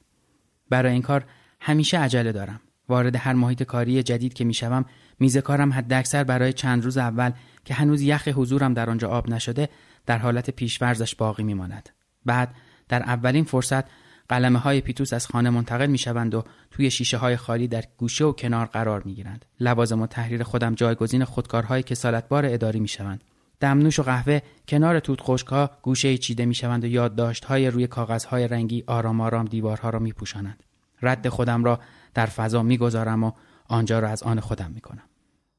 برای 0.70 0.92
این 0.92 1.02
کار 1.02 1.24
همیشه 1.60 1.98
عجله 1.98 2.32
دارم 2.32 2.60
وارد 2.88 3.16
هر 3.16 3.32
محیط 3.32 3.62
کاری 3.62 4.02
جدید 4.02 4.34
که 4.34 4.44
می‌شوم 4.44 4.84
میز 5.20 5.36
کارم 5.36 5.72
حداکثر 5.72 6.24
برای 6.24 6.52
چند 6.52 6.84
روز 6.84 6.98
اول 6.98 7.32
که 7.64 7.74
هنوز 7.74 8.02
یخ 8.02 8.28
حضورم 8.28 8.74
در 8.74 8.90
آنجا 8.90 9.08
آب 9.08 9.28
نشده 9.28 9.68
در 10.06 10.18
حالت 10.18 10.50
پیشورزش 10.50 11.14
باقی 11.14 11.42
میماند 11.42 11.88
بعد 12.24 12.54
در 12.88 13.02
اولین 13.02 13.44
فرصت 13.44 13.84
قلمه 14.28 14.58
های 14.58 14.80
پیتوس 14.80 15.12
از 15.12 15.26
خانه 15.26 15.50
منتقل 15.50 15.86
می 15.86 15.98
شوند 15.98 16.34
و 16.34 16.44
توی 16.70 16.90
شیشه 16.90 17.16
های 17.16 17.36
خالی 17.36 17.68
در 17.68 17.84
گوشه 17.96 18.24
و 18.24 18.32
کنار 18.32 18.66
قرار 18.66 19.02
می 19.02 19.14
گیرند. 19.14 19.44
لوازم 19.60 20.02
و 20.02 20.06
تحریر 20.06 20.42
خودم 20.42 20.74
جایگزین 20.74 21.24
خودکارهای 21.24 21.82
کسالتبار 21.82 22.46
اداری 22.46 22.80
می 22.80 22.88
شوند. 22.88 23.24
دمنوش 23.60 23.98
و 23.98 24.02
قهوه 24.02 24.40
کنار 24.68 25.00
توت 25.00 25.20
خشکها 25.22 25.70
گوشه 25.82 26.18
چیده 26.18 26.46
می 26.46 26.54
شوند 26.54 26.84
و 26.84 26.86
یادداشت 26.86 27.44
های 27.44 27.70
روی 27.70 27.86
کاغذهای 27.86 28.48
رنگی 28.48 28.84
آرام 28.86 29.20
آرام 29.20 29.44
دیوارها 29.44 29.90
را 29.90 29.98
می 29.98 30.12
پوشانند. 30.12 30.64
رد 31.02 31.28
خودم 31.28 31.64
را 31.64 31.80
در 32.14 32.26
فضا 32.26 32.62
می 32.62 32.78
گذارم 32.78 33.24
و 33.24 33.32
آنجا 33.68 33.98
را 33.98 34.08
از 34.08 34.22
آن 34.22 34.40
خودم 34.40 34.70
می 34.74 34.80
کنم. 34.80 35.02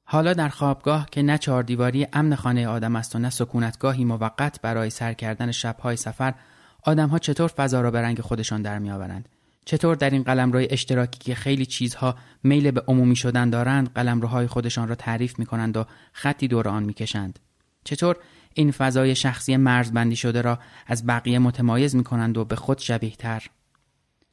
حالا 0.03 0.33
در 0.33 0.49
خوابگاه 0.49 1.07
که 1.11 1.21
نه 1.21 1.37
چهار 1.37 1.63
دیواری 1.63 2.07
امن 2.13 2.35
خانه 2.35 2.67
آدم 2.67 2.95
است 2.95 3.15
و 3.15 3.19
نه 3.19 3.29
سکونتگاهی 3.29 4.05
موقت 4.05 4.61
برای 4.61 4.89
سر 4.89 5.13
کردن 5.13 5.51
شبهای 5.51 5.95
سفر 5.95 6.33
آدمها 6.83 7.19
چطور 7.19 7.47
فضا 7.47 7.81
را 7.81 7.91
به 7.91 8.01
رنگ 8.01 8.21
خودشان 8.21 8.61
در 8.61 8.79
میآورند 8.79 9.29
چطور 9.65 9.95
در 9.95 10.09
این 10.09 10.23
قلمروی 10.23 10.67
اشتراکی 10.69 11.19
که 11.19 11.35
خیلی 11.35 11.65
چیزها 11.65 12.15
میل 12.43 12.71
به 12.71 12.83
عمومی 12.87 13.15
شدن 13.15 13.49
دارند 13.49 13.93
قلمروهای 13.93 14.47
خودشان 14.47 14.87
را 14.87 14.95
تعریف 14.95 15.39
می 15.39 15.45
کنند 15.45 15.77
و 15.77 15.85
خطی 16.13 16.47
دور 16.47 16.67
آن 16.67 16.83
می 16.83 16.93
کشند 16.93 17.39
چطور 17.83 18.17
این 18.53 18.71
فضای 18.71 19.15
شخصی 19.15 19.57
مرزبندی 19.57 20.15
شده 20.15 20.41
را 20.41 20.59
از 20.87 21.05
بقیه 21.05 21.39
متمایز 21.39 21.95
می 21.95 22.03
کنند 22.03 22.37
و 22.37 22.45
به 22.45 22.55
خود 22.55 22.77
شبیه 22.77 23.15
تر 23.15 23.43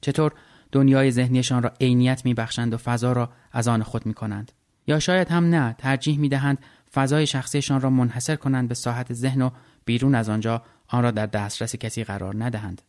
چطور 0.00 0.32
دنیای 0.72 1.10
ذهنیشان 1.10 1.62
را 1.62 1.72
عینیت 1.80 2.24
می 2.24 2.34
بخشند 2.34 2.74
و 2.74 2.76
فضا 2.76 3.12
را 3.12 3.30
از 3.52 3.68
آن 3.68 3.82
خود 3.82 4.06
می 4.06 4.14
کنند 4.14 4.52
یا 4.86 4.98
شاید 4.98 5.28
هم 5.28 5.44
نه 5.44 5.74
ترجیح 5.78 6.18
می 6.18 6.28
دهند 6.28 6.58
فضای 6.94 7.26
شخصیشان 7.26 7.80
را 7.80 7.90
منحصر 7.90 8.36
کنند 8.36 8.68
به 8.68 8.74
ساحت 8.74 9.12
ذهن 9.12 9.42
و 9.42 9.50
بیرون 9.84 10.14
از 10.14 10.28
آنجا 10.28 10.62
آن 10.88 11.02
را 11.02 11.10
در 11.10 11.26
دسترس 11.26 11.76
کسی 11.76 12.04
قرار 12.04 12.44
ندهند. 12.44 12.82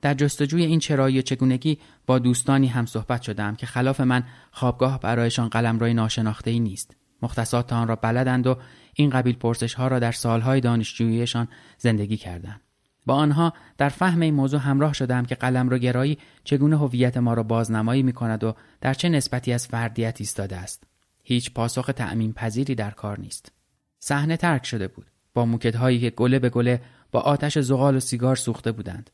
در 0.00 0.14
جستجوی 0.14 0.64
این 0.64 0.78
چرایی 0.78 1.18
و 1.18 1.22
چگونگی 1.22 1.78
با 2.06 2.18
دوستانی 2.18 2.66
هم 2.66 2.86
صحبت 2.86 3.22
شدم 3.22 3.56
که 3.56 3.66
خلاف 3.66 4.00
من 4.00 4.24
خوابگاه 4.52 5.00
برایشان 5.00 5.48
قلمروی 5.48 5.94
ناشناخته 5.94 6.50
ای 6.50 6.60
نیست. 6.60 6.96
مختصات 7.22 7.72
آن 7.72 7.88
را 7.88 7.96
بلدند 7.96 8.46
و 8.46 8.58
این 8.94 9.10
قبیل 9.10 9.36
پرسش 9.36 9.74
ها 9.74 9.88
را 9.88 9.98
در 9.98 10.12
سالهای 10.12 10.60
دانشجوییشان 10.60 11.48
زندگی 11.78 12.16
کردند. 12.16 12.60
با 13.06 13.14
آنها 13.14 13.52
در 13.78 13.88
فهم 13.88 14.20
این 14.20 14.34
موضوع 14.34 14.60
همراه 14.60 14.92
شدم 14.92 15.24
که 15.24 15.34
قلمرو 15.34 15.78
گرایی 15.78 16.18
چگونه 16.44 16.78
هویت 16.78 17.16
ما 17.16 17.34
را 17.34 17.42
بازنمایی 17.42 18.02
می 18.02 18.12
کند 18.12 18.44
و 18.44 18.54
در 18.80 18.94
چه 18.94 19.08
نسبتی 19.08 19.52
از 19.52 19.66
فردیت 19.66 20.16
ایستاده 20.20 20.56
است. 20.56 20.84
هیچ 21.22 21.52
پاسخ 21.52 21.86
تعمین 21.86 22.32
پذیری 22.32 22.74
در 22.74 22.90
کار 22.90 23.20
نیست. 23.20 23.52
صحنه 23.98 24.36
ترک 24.36 24.66
شده 24.66 24.88
بود. 24.88 25.06
با 25.34 25.44
موکت 25.44 25.76
هایی 25.76 26.00
که 26.00 26.10
گله 26.10 26.38
به 26.38 26.50
گله 26.50 26.80
با 27.12 27.20
آتش 27.20 27.58
زغال 27.58 27.96
و 27.96 28.00
سیگار 28.00 28.36
سوخته 28.36 28.72
بودند. 28.72 29.10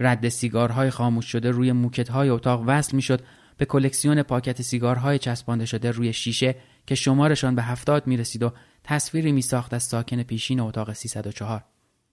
رد 0.00 0.28
سیگارهای 0.28 0.90
خاموش 0.90 1.26
شده 1.26 1.50
روی 1.50 1.72
موکتهای 1.72 2.28
اتاق 2.28 2.64
وصل 2.66 2.96
می‌شد. 2.96 3.24
به 3.56 3.64
کلکسیون 3.64 4.22
پاکت 4.22 4.62
سیگارهای 4.62 5.18
چسبانده 5.18 5.66
شده 5.66 5.90
روی 5.90 6.12
شیشه 6.12 6.54
که 6.86 6.94
شمارشان 6.94 7.54
به 7.54 7.62
هفتاد 7.62 8.06
می 8.06 8.16
رسید 8.16 8.42
و 8.42 8.52
تصویری 8.84 9.32
می 9.32 9.42
ساخت 9.42 9.74
از 9.74 9.82
ساکن 9.82 10.22
پیشین 10.22 10.60
اتاق 10.60 10.92
304. 10.92 11.64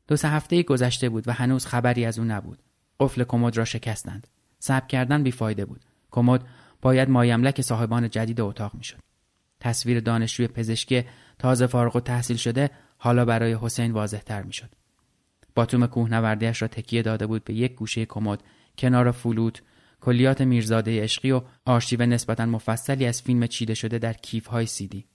دو 0.08 0.15
سه 0.15 0.30
هفته 0.30 0.63
گذشته 0.63 1.10
بود 1.10 1.27
و 1.27 1.32
هنوز 1.32 1.65
خبری 1.65 2.06
از 2.06 2.20
او 2.20 2.25
نبود. 2.25 2.60
قفل 3.00 3.24
کمد 3.24 3.58
را 3.58 3.65
شکستند. 3.65 4.27
صبر 4.60 4.88
کردن 4.88 5.24
بیفایده 5.24 5.65
بود. 5.65 5.82
کمد 6.12 6.48
باید 6.82 7.10
مایملک 7.10 7.62
صاحبان 7.62 8.10
جدید 8.10 8.42
اتاق 8.42 8.74
می‌شد. 8.75 9.00
تصویر 9.60 10.00
دانشجوی 10.00 10.48
پزشکی 10.48 11.03
تازه 11.39 11.68
فارغ 11.68 11.96
و 11.96 12.00
تحصیل 12.00 12.38
شده 12.38 12.70
حالا 12.98 13.25
برای 13.25 13.58
حسین 13.62 13.92
واضح 13.92 14.18
تر 14.18 14.44
می‌شد. 14.44 14.70
باتوم 15.56 15.88
کوهنوردیش 15.88 16.62
را 16.62 16.68
تکیه 16.68 17.01
داده 17.01 17.27
بود 17.27 17.44
به 17.44 17.53
یک 17.53 17.75
گوشه 17.75 18.06
کمد 18.06 18.44
کنار 18.77 19.12
فلوت 19.12 19.62
کلیات 20.03 20.41
میرزاده 20.41 21.03
عشقی 21.03 21.31
و 21.31 21.41
آرشیو 21.65 22.05
نسبتا 22.05 22.45
مفصلی 22.45 23.05
از 23.05 23.22
فیلم 23.22 23.48
چیده 23.48 23.74
شده 23.74 23.98
در 23.98 24.13
کیف 24.13 24.48
های 24.48 24.65
سیدی 24.65 25.05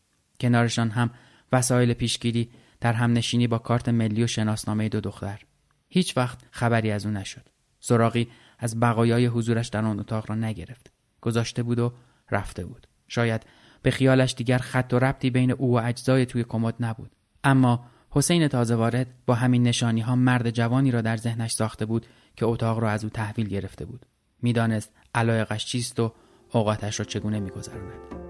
کنارشان 0.41 0.91
هم 0.91 1.11
وسایل 1.53 1.93
پیشگیری 1.93 2.51
در 2.81 2.93
همنشینی 2.93 3.47
با 3.47 3.59
کارت 3.59 3.89
ملی 3.89 4.25
و 4.25 4.27
شناسنامه 4.27 4.89
دو 4.89 5.01
دختر. 5.01 5.41
هیچ 5.89 6.17
وقت 6.17 6.39
خبری 6.51 6.91
از 6.91 7.07
او 7.07 7.13
نشد. 7.13 7.49
سراغی 7.81 8.29
از 8.59 8.81
بقایای 8.81 9.27
حضورش 9.27 9.69
در 9.69 9.85
آن 9.85 10.01
اتاق 10.01 10.31
را 10.31 10.37
نگرفت. 10.37 10.93
گذاشته 11.21 11.63
بود 11.63 11.79
و 11.79 11.93
رفته 12.31 12.65
بود. 12.65 12.87
شاید 13.09 13.47
به 13.83 13.91
خیالش 13.91 14.35
دیگر 14.35 14.59
خط 14.59 14.93
و 14.93 14.99
ربطی 14.99 15.31
بین 15.31 15.51
او 15.51 15.79
و 15.79 15.83
اجزای 15.85 16.27
توی 16.27 16.45
کمد 16.45 16.75
نبود. 16.81 17.11
اما 17.45 17.85
حسین 18.11 18.49
تازه 18.49 18.75
وارد 18.75 19.07
با 19.27 19.35
همین 19.35 19.63
نشانی 19.63 20.01
ها 20.01 20.17
مرد 20.17 20.51
جوانی 20.51 20.91
را 20.91 21.01
در 21.01 21.17
ذهنش 21.17 21.53
ساخته 21.53 21.87
بود 21.87 22.07
که 22.37 22.47
اتاق 22.47 22.79
را 22.79 22.91
از 22.91 23.05
او 23.05 23.11
تحویل 23.11 23.49
گرفته 23.49 23.85
بود. 23.85 24.07
می‌دانست 24.43 24.93
علایقش 25.15 25.67
چیست 25.67 26.01
و 26.01 26.13
اوقاتش 26.53 27.01
را 27.01 27.05
چگونه 27.05 27.41
میگذراند. 27.41 28.29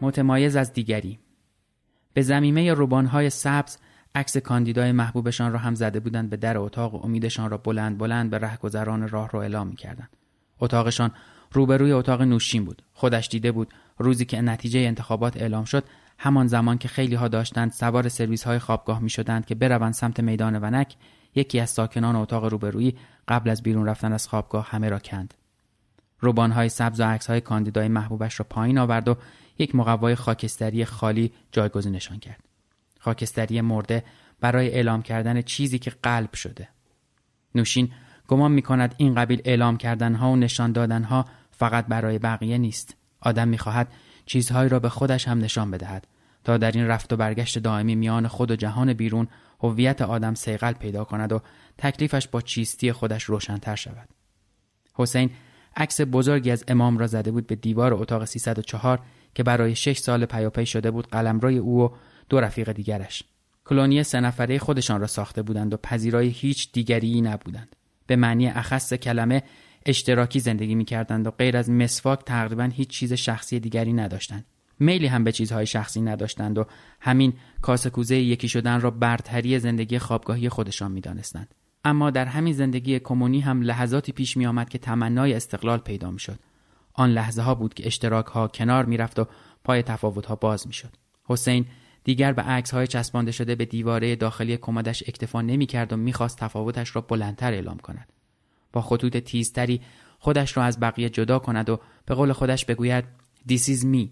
متمایز 0.00 0.56
از 0.56 0.72
دیگری. 0.72 1.18
به 2.12 2.22
زمیمه 2.22 2.74
روبانهای 2.74 3.30
سبز 3.30 3.78
عکس 4.14 4.36
کاندیدای 4.36 4.92
محبوبشان 4.92 5.52
را 5.52 5.58
هم 5.58 5.74
زده 5.74 6.00
بودند 6.00 6.30
به 6.30 6.36
در 6.36 6.58
اتاق 6.58 6.94
و 6.94 7.00
امیدشان 7.04 7.50
را 7.50 7.56
بلند 7.56 7.98
بلند 7.98 8.30
به 8.30 8.38
رهگذران 8.38 9.08
راه 9.08 9.30
رو 9.30 9.38
اعلام 9.38 9.66
می‌کردند. 9.66 10.16
اتاقشان 10.60 11.10
روبروی 11.52 11.92
اتاق 11.92 12.22
نوشین 12.22 12.64
بود. 12.64 12.82
خودش 12.92 13.28
دیده 13.28 13.52
بود 13.52 13.74
روزی 13.98 14.24
که 14.24 14.40
نتیجه 14.40 14.80
انتخابات 14.80 15.36
اعلام 15.36 15.64
شد 15.64 15.84
همان 16.18 16.46
زمان 16.46 16.78
که 16.78 16.88
خیلی 16.88 17.14
ها 17.14 17.28
داشتند 17.28 17.72
سوار 17.72 18.08
سرویس 18.08 18.44
های 18.44 18.58
خوابگاه 18.58 19.00
می 19.00 19.10
شدند 19.10 19.46
که 19.46 19.54
بروند 19.54 19.92
سمت 19.92 20.20
میدان 20.20 20.58
ونک 20.62 20.96
یکی 21.34 21.60
از 21.60 21.70
ساکنان 21.70 22.16
اتاق 22.16 22.44
روبرویی 22.44 22.96
قبل 23.28 23.50
از 23.50 23.62
بیرون 23.62 23.86
رفتن 23.86 24.12
از 24.12 24.28
خوابگاه 24.28 24.68
همه 24.70 24.88
را 24.88 24.98
کند. 24.98 25.34
روبانهای 26.20 26.68
سبز 26.68 27.00
و 27.00 27.04
عکسهای 27.04 27.40
کاندیدای 27.40 27.88
محبوبش 27.88 28.40
را 28.40 28.46
پایین 28.50 28.78
آورد 28.78 29.08
و 29.08 29.16
یک 29.58 29.74
مقوای 29.74 30.14
خاکستری 30.14 30.84
خالی 30.84 31.32
جایگزینشان 31.52 32.18
کرد. 32.18 32.44
خاکستری 33.00 33.60
مرده 33.60 34.04
برای 34.40 34.70
اعلام 34.70 35.02
کردن 35.02 35.42
چیزی 35.42 35.78
که 35.78 35.92
قلب 36.02 36.34
شده. 36.34 36.68
نوشین 37.54 37.92
گمان 38.28 38.52
می 38.52 38.62
کند 38.62 38.94
این 38.96 39.14
قبیل 39.14 39.42
اعلام 39.44 39.76
کردنها 39.76 40.30
و 40.30 40.36
نشان 40.36 40.72
دادنها 40.72 41.24
فقط 41.50 41.86
برای 41.86 42.18
بقیه 42.18 42.58
نیست. 42.58 42.96
آدم 43.20 43.48
می 43.48 43.58
خواهد 43.58 43.92
چیزهایی 44.26 44.68
را 44.68 44.78
به 44.78 44.88
خودش 44.88 45.28
هم 45.28 45.38
نشان 45.38 45.70
بدهد 45.70 46.06
تا 46.44 46.56
در 46.56 46.72
این 46.72 46.86
رفت 46.86 47.12
و 47.12 47.16
برگشت 47.16 47.58
دائمی 47.58 47.94
میان 47.94 48.28
خود 48.28 48.50
و 48.50 48.56
جهان 48.56 48.92
بیرون 48.92 49.28
هویت 49.60 50.02
آدم 50.02 50.34
سیقل 50.34 50.72
پیدا 50.72 51.04
کند 51.04 51.32
و 51.32 51.40
تکلیفش 51.78 52.28
با 52.28 52.40
چیستی 52.40 52.92
خودش 52.92 53.24
روشنتر 53.24 53.76
شود. 53.76 54.08
حسین 54.94 55.30
عکس 55.76 56.00
بزرگی 56.00 56.50
از 56.50 56.64
امام 56.68 56.98
را 56.98 57.06
زده 57.06 57.30
بود 57.30 57.46
به 57.46 57.54
دیوار 57.54 57.94
اتاق 57.94 58.24
304 58.24 59.00
که 59.38 59.44
برای 59.44 59.76
شش 59.76 59.98
سال 59.98 60.26
پیاپی 60.26 60.66
شده 60.66 60.90
بود 60.90 61.06
قلمروی 61.06 61.58
او 61.58 61.80
و 61.80 61.88
دو 62.28 62.40
رفیق 62.40 62.72
دیگرش 62.72 63.22
کلونی 63.64 64.02
سه 64.02 64.20
نفره 64.20 64.58
خودشان 64.58 65.00
را 65.00 65.06
ساخته 65.06 65.42
بودند 65.42 65.74
و 65.74 65.76
پذیرای 65.76 66.28
هیچ 66.28 66.72
دیگری 66.72 67.20
نبودند 67.20 67.76
به 68.06 68.16
معنی 68.16 68.48
اخص 68.48 68.94
کلمه 68.94 69.42
اشتراکی 69.86 70.40
زندگی 70.40 70.74
می 70.74 70.84
کردند 70.84 71.26
و 71.26 71.30
غیر 71.30 71.56
از 71.56 71.70
مسواک 71.70 72.24
تقریبا 72.24 72.64
هیچ 72.64 72.88
چیز 72.88 73.12
شخصی 73.12 73.60
دیگری 73.60 73.92
نداشتند 73.92 74.44
میلی 74.80 75.06
هم 75.06 75.24
به 75.24 75.32
چیزهای 75.32 75.66
شخصی 75.66 76.00
نداشتند 76.00 76.58
و 76.58 76.64
همین 77.00 77.32
کاسکوزه 77.62 78.16
یکی 78.16 78.48
شدن 78.48 78.80
را 78.80 78.90
برتری 78.90 79.58
زندگی 79.58 79.98
خوابگاهی 79.98 80.48
خودشان 80.48 80.92
می 80.92 81.00
دانستند. 81.00 81.54
اما 81.84 82.10
در 82.10 82.24
همین 82.24 82.52
زندگی 82.52 82.98
کمونی 82.98 83.40
هم 83.40 83.62
لحظاتی 83.62 84.12
پیش 84.12 84.36
می 84.36 84.46
آمد 84.46 84.68
که 84.68 84.78
تمنای 84.78 85.34
استقلال 85.34 85.78
پیدا 85.78 86.10
می 86.10 86.18
شد. 86.18 86.38
آن 86.98 87.10
لحظه 87.10 87.42
ها 87.42 87.54
بود 87.54 87.74
که 87.74 87.86
اشتراک 87.86 88.26
ها 88.26 88.48
کنار 88.48 88.84
می‌رفت 88.84 89.18
و 89.18 89.26
پای 89.64 89.82
تفاوت 89.82 90.26
ها 90.26 90.36
باز 90.36 90.66
می‌شد. 90.66 90.96
حسین 91.24 91.66
دیگر 92.04 92.32
به 92.32 92.42
عکس 92.42 92.70
های 92.70 92.86
چسبانده 92.86 93.32
شده 93.32 93.54
به 93.54 93.64
دیواره 93.64 94.16
داخلی 94.16 94.56
کمدش 94.56 95.02
اکتفا 95.08 95.42
نمی‌کرد 95.42 95.92
و 95.92 95.96
می‌خواست 95.96 96.38
تفاوتش 96.38 96.96
را 96.96 97.02
بلندتر 97.02 97.52
اعلام 97.52 97.76
کند. 97.76 98.12
با 98.72 98.82
خطوط 98.82 99.16
تیزتری 99.16 99.80
خودش 100.18 100.56
را 100.56 100.62
از 100.62 100.80
بقیه 100.80 101.10
جدا 101.10 101.38
کند 101.38 101.70
و 101.70 101.80
به 102.06 102.14
قول 102.14 102.32
خودش 102.32 102.64
بگوید 102.64 103.04
This 103.48 103.62
is 103.62 103.82
me 103.82 104.08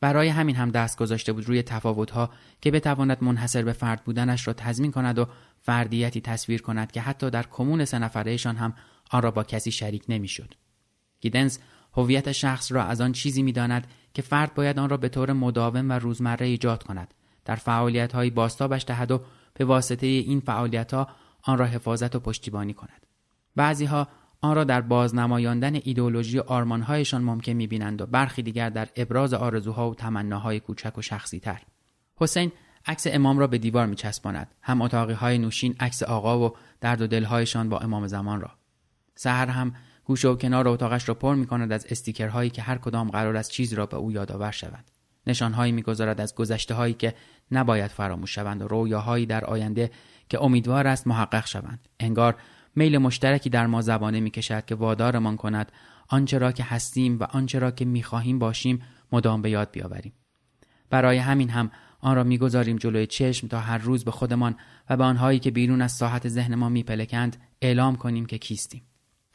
برای 0.00 0.28
همین 0.28 0.56
هم 0.56 0.70
دست 0.70 0.98
گذاشته 0.98 1.32
بود 1.32 1.48
روی 1.48 1.64
ها 2.12 2.30
که 2.60 2.70
بتواند 2.70 3.24
منحصر 3.24 3.62
به 3.62 3.72
فرد 3.72 4.04
بودنش 4.04 4.46
را 4.46 4.52
تضمین 4.52 4.90
کند 4.90 5.18
و 5.18 5.26
فردیتی 5.60 6.20
تصویر 6.20 6.62
کند 6.62 6.92
که 6.92 7.00
حتی 7.00 7.30
در 7.30 7.46
کمون 7.50 7.84
سه 7.84 7.98
نفرهشان 7.98 8.56
هم 8.56 8.74
آن 9.10 9.22
را 9.22 9.30
با 9.30 9.44
کسی 9.44 9.70
شریک 9.70 10.04
نمی‌شد. 10.08 10.54
گیدنز 11.20 11.58
هویت 11.96 12.32
شخص 12.32 12.72
را 12.72 12.84
از 12.84 13.00
آن 13.00 13.12
چیزی 13.12 13.42
می‌داند 13.42 13.86
که 14.14 14.22
فرد 14.22 14.54
باید 14.54 14.78
آن 14.78 14.88
را 14.88 14.96
به 14.96 15.08
طور 15.08 15.32
مداوم 15.32 15.90
و 15.90 15.92
روزمره 15.92 16.46
ایجاد 16.46 16.82
کند. 16.82 17.14
در 17.44 17.56
فعالیت 17.56 18.12
های 18.12 18.30
باستابش 18.30 18.84
دهد 18.86 19.10
و 19.10 19.22
به 19.54 19.64
واسطه 19.64 20.06
این 20.06 20.40
فعالیت 20.40 20.94
ها 20.94 21.08
آن 21.42 21.58
را 21.58 21.66
حفاظت 21.66 22.16
و 22.16 22.20
پشتیبانی 22.20 22.74
کند. 22.74 23.06
بعضی 23.56 23.84
ها 23.84 24.08
آن 24.40 24.56
را 24.56 24.64
در 24.64 24.80
بازنمایاندن 24.80 25.74
ایدئولوژی 25.74 26.38
آرمانهایشان 26.38 27.22
ممکن 27.22 27.52
می‌بینند 27.52 28.00
و 28.00 28.06
برخی 28.06 28.42
دیگر 28.42 28.70
در 28.70 28.88
ابراز 28.96 29.34
آرزوها 29.34 29.90
و 29.90 29.94
تمناهای 29.94 30.60
کوچک 30.60 30.98
و 30.98 31.02
شخصی 31.02 31.40
تر. 31.40 31.62
حسین 32.16 32.52
عکس 32.86 33.06
امام 33.10 33.38
را 33.38 33.46
به 33.46 33.58
دیوار 33.58 33.86
میچسباند. 33.86 34.54
هم 34.62 34.82
اتاقی 34.82 35.12
های 35.12 35.38
نوشین 35.38 35.76
عکس 35.80 36.02
آقا 36.02 36.46
و 36.46 36.56
درد 36.80 37.00
و 37.00 37.06
دلهایشان 37.06 37.68
با 37.68 37.78
امام 37.78 38.06
زمان 38.06 38.40
را. 38.40 38.50
سحر 39.14 39.48
هم 39.48 39.74
گوشه 40.06 40.28
و 40.28 40.36
کنار 40.36 40.68
اتاقش 40.68 41.08
را 41.08 41.14
پر 41.14 41.34
می 41.34 41.46
کند 41.46 41.72
از 41.72 41.86
استیکرهایی 41.90 42.50
که 42.50 42.62
هر 42.62 42.78
کدام 42.78 43.10
قرار 43.10 43.36
است 43.36 43.50
چیز 43.50 43.72
را 43.72 43.86
به 43.86 43.96
او 43.96 44.12
یادآور 44.12 44.50
شوند 44.50 44.90
نشانهایی 45.26 45.72
می‌گذارد 45.72 46.20
از 46.20 46.34
گذشته 46.34 46.74
هایی 46.74 46.94
که 46.94 47.14
نباید 47.50 47.90
فراموش 47.90 48.34
شوند 48.34 48.62
و 48.62 48.68
رویاهایی 48.68 49.26
در 49.26 49.44
آینده 49.44 49.90
که 50.28 50.42
امیدوار 50.42 50.86
است 50.86 51.06
محقق 51.06 51.46
شوند. 51.46 51.88
انگار 52.00 52.36
میل 52.76 52.98
مشترکی 52.98 53.50
در 53.50 53.66
ما 53.66 53.82
زبانه 53.82 54.20
می‌کشد 54.20 54.64
که 54.64 54.74
وادارمان 54.74 55.36
کند 55.36 55.72
آنچه 56.08 56.38
را 56.38 56.52
که 56.52 56.64
هستیم 56.64 57.18
و 57.18 57.22
آنچه 57.22 57.58
را 57.58 57.70
که 57.70 57.84
می‌خواهیم 57.84 58.38
باشیم 58.38 58.82
مدام 59.12 59.42
به 59.42 59.50
یاد 59.50 59.70
بیاوریم. 59.70 60.12
برای 60.90 61.18
همین 61.18 61.50
هم 61.50 61.70
آن 62.00 62.16
را 62.16 62.24
می‌گذاریم 62.24 62.76
جلوی 62.76 63.06
چشم 63.06 63.48
تا 63.48 63.60
هر 63.60 63.78
روز 63.78 64.04
به 64.04 64.10
خودمان 64.10 64.56
و 64.90 64.96
به 64.96 65.04
آنهایی 65.04 65.38
که 65.38 65.50
بیرون 65.50 65.82
از 65.82 65.92
ساحت 65.92 66.28
ذهن 66.28 66.54
ما 66.54 66.68
میپلکند 66.68 67.36
اعلام 67.62 67.96
کنیم 67.96 68.26
که 68.26 68.38
کیستیم. 68.38 68.82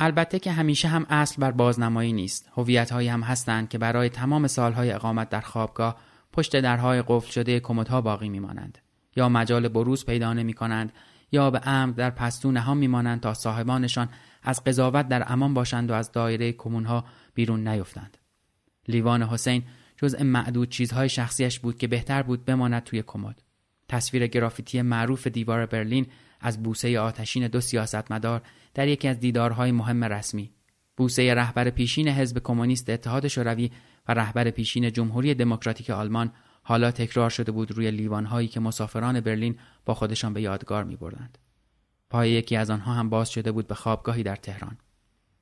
البته 0.03 0.39
که 0.39 0.51
همیشه 0.51 0.87
هم 0.87 1.05
اصل 1.09 1.41
بر 1.41 1.51
بازنمایی 1.51 2.13
نیست. 2.13 2.49
هویت 2.57 2.91
هایی 2.91 3.07
هم 3.07 3.21
هستند 3.21 3.69
که 3.69 3.77
برای 3.77 4.09
تمام 4.09 4.47
سالهای 4.47 4.91
اقامت 4.91 5.29
در 5.29 5.41
خوابگاه 5.41 5.97
پشت 6.33 6.59
درهای 6.59 7.03
قفل 7.07 7.31
شده 7.31 7.59
کمدها 7.59 8.01
باقی 8.01 8.29
میمانند. 8.29 8.77
یا 9.15 9.29
مجال 9.29 9.67
بروز 9.67 10.05
پیدا 10.05 10.33
نمی 10.33 10.53
کنند 10.53 10.93
یا 11.31 11.51
به 11.51 11.59
عمد 11.59 11.95
در 11.95 12.09
پستو 12.09 12.51
نهان 12.51 12.77
میمانند 12.77 13.21
تا 13.21 13.33
صاحبانشان 13.33 14.09
از 14.43 14.63
قضاوت 14.63 15.07
در 15.07 15.23
امان 15.27 15.53
باشند 15.53 15.91
و 15.91 15.93
از 15.93 16.11
دایره 16.11 16.51
کمونها 16.51 17.05
بیرون 17.33 17.67
نیفتند. 17.67 18.17
لیوان 18.87 19.23
حسین 19.23 19.63
جزء 19.97 20.23
معدود 20.23 20.69
چیزهای 20.69 21.09
شخصیش 21.09 21.59
بود 21.59 21.77
که 21.77 21.87
بهتر 21.87 22.23
بود 22.23 22.45
بماند 22.45 22.83
توی 22.83 23.03
کمد. 23.07 23.41
تصویر 23.89 24.27
گرافیتی 24.27 24.81
معروف 24.81 25.27
دیوار 25.27 25.65
برلین 25.65 26.07
از 26.39 26.63
بوسه 26.63 26.99
آتشین 26.99 27.47
دو 27.47 27.61
سیاستمدار 27.61 28.41
در 28.73 28.87
یکی 28.87 29.07
از 29.07 29.19
دیدارهای 29.19 29.71
مهم 29.71 30.03
رسمی 30.03 30.51
بوسه 30.97 31.33
رهبر 31.33 31.69
پیشین 31.69 32.07
حزب 32.07 32.39
کمونیست 32.43 32.89
اتحاد 32.89 33.27
شوروی 33.27 33.71
و 34.07 34.13
رهبر 34.13 34.49
پیشین 34.49 34.91
جمهوری 34.91 35.33
دموکراتیک 35.33 35.89
آلمان 35.89 36.31
حالا 36.63 36.91
تکرار 36.91 37.29
شده 37.29 37.51
بود 37.51 37.71
روی 37.71 37.91
لیوانهایی 37.91 38.47
که 38.47 38.59
مسافران 38.59 39.21
برلین 39.21 39.59
با 39.85 39.93
خودشان 39.93 40.33
به 40.33 40.41
یادگار 40.41 40.83
می 40.83 40.95
بردند. 40.95 41.37
پای 42.09 42.31
یکی 42.31 42.55
از 42.55 42.69
آنها 42.69 42.93
هم 42.93 43.09
باز 43.09 43.29
شده 43.29 43.51
بود 43.51 43.67
به 43.67 43.75
خوابگاهی 43.75 44.23
در 44.23 44.35
تهران. 44.35 44.77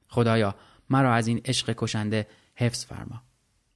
خدایا 0.07 0.55
مرا 0.89 1.13
از 1.13 1.27
این 1.27 1.41
عشق 1.45 1.73
کشنده 1.77 2.27
حفظ 2.55 2.85
فرما. 2.85 3.21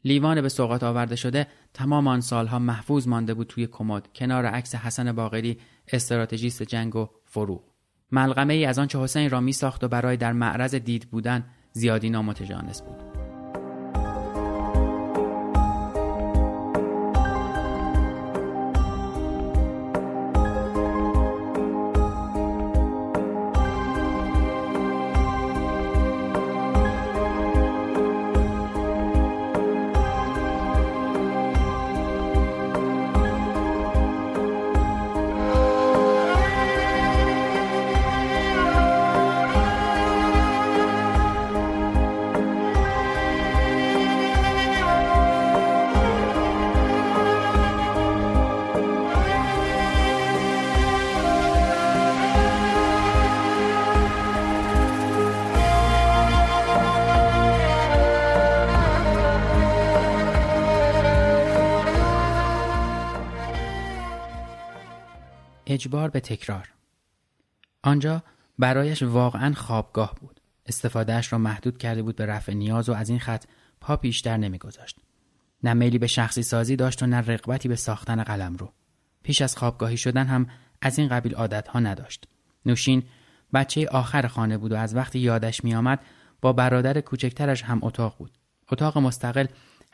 لیوان 0.06 0.42
به 0.42 0.50
سوقات 0.50 0.84
آورده 0.84 1.16
شده 1.16 1.48
تمام 1.74 2.08
آن 2.08 2.22
سالها 2.22 2.60
محفوظ 2.60 3.08
مانده 3.08 3.34
بود 3.34 3.48
توی 3.48 3.68
کمد 3.68 4.10
کنار 4.16 4.46
عکس 4.46 4.76
حسن 4.76 5.12
باقری 5.12 5.60
استراتژیست 5.88 6.64
جنگ 6.64 6.96
و 6.96 7.10
فروغ. 7.26 7.73
ملغمه 8.14 8.54
ای 8.54 8.66
از 8.66 8.80
آنچه 8.80 9.00
حسین 9.00 9.30
را 9.30 9.40
می 9.40 9.54
ساخت 9.54 9.84
و 9.84 9.88
برای 9.88 10.18
در 10.18 10.34
معرض 10.34 10.76
دید 10.76 11.08
بودن 11.12 11.44
زیادی 11.72 12.10
نامتجانس 12.10 12.82
بود. 12.82 13.13
اجبار 65.74 66.10
به 66.10 66.20
تکرار. 66.20 66.70
آنجا 67.84 68.24
برایش 68.60 69.04
واقعا 69.04 69.54
خوابگاه 69.54 70.16
بود. 70.22 70.40
استفادهش 70.66 71.34
را 71.34 71.40
محدود 71.40 71.78
کرده 71.78 72.04
بود 72.04 72.16
به 72.16 72.26
رفع 72.26 72.54
نیاز 72.54 72.90
و 72.90 72.94
از 72.94 73.10
این 73.10 73.20
خط 73.20 73.46
پا 73.82 73.96
بیشتر 73.96 74.38
نمیگذاشت. 74.38 75.00
نه 75.64 75.74
میلی 75.74 75.98
به 75.98 76.08
شخصی 76.08 76.44
سازی 76.44 76.76
داشت 76.76 77.04
و 77.04 77.06
نه 77.06 77.18
رقبتی 77.18 77.68
به 77.68 77.76
ساختن 77.76 78.24
قلم 78.24 78.56
رو. 78.56 78.72
پیش 79.24 79.42
از 79.42 79.58
خوابگاهی 79.58 79.98
شدن 79.98 80.26
هم 80.26 80.48
از 80.82 81.00
این 81.00 81.08
قبیل 81.08 81.36
عادتها 81.36 81.80
نداشت. 81.80 82.28
نوشین 82.66 83.04
بچه 83.54 83.88
آخر 83.88 84.28
خانه 84.28 84.58
بود 84.58 84.72
و 84.72 84.76
از 84.76 84.96
وقتی 84.96 85.20
یادش 85.20 85.64
میآمد 85.64 86.00
با 86.42 86.54
برادر 86.54 87.02
کوچکترش 87.02 87.64
هم 87.64 87.80
اتاق 87.82 88.18
بود. 88.18 88.32
اتاق 88.72 88.98
مستقل 88.98 89.46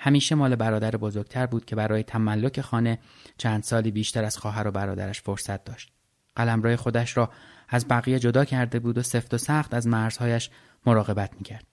همیشه 0.02 0.36
مال 0.36 0.56
برادر 0.56 0.92
بزرگتر 0.92 1.46
بود 1.46 1.66
که 1.66 1.76
برای 1.76 2.04
تملک 2.04 2.62
خانه 2.62 3.00
چند 3.38 3.64
سالی 3.64 3.92
بیشتر 3.92 4.24
از 4.24 4.38
خواهر 4.38 4.68
و 4.68 4.72
برادرش 4.72 5.22
فرصت 5.22 5.64
داشت. 5.64 5.92
قلمرو 6.36 6.76
خودش 6.76 7.18
را 7.18 7.30
از 7.70 7.88
بقیه 7.88 8.20
جدا 8.20 8.46
کرده 8.46 8.80
بود 8.80 8.98
و 8.98 9.04
سفت 9.04 9.34
و 9.34 9.38
سخت 9.38 9.74
از 9.74 9.88
مرزهایش 9.88 10.50
مراقبت 10.86 11.34
می‌کرد. 11.34 11.68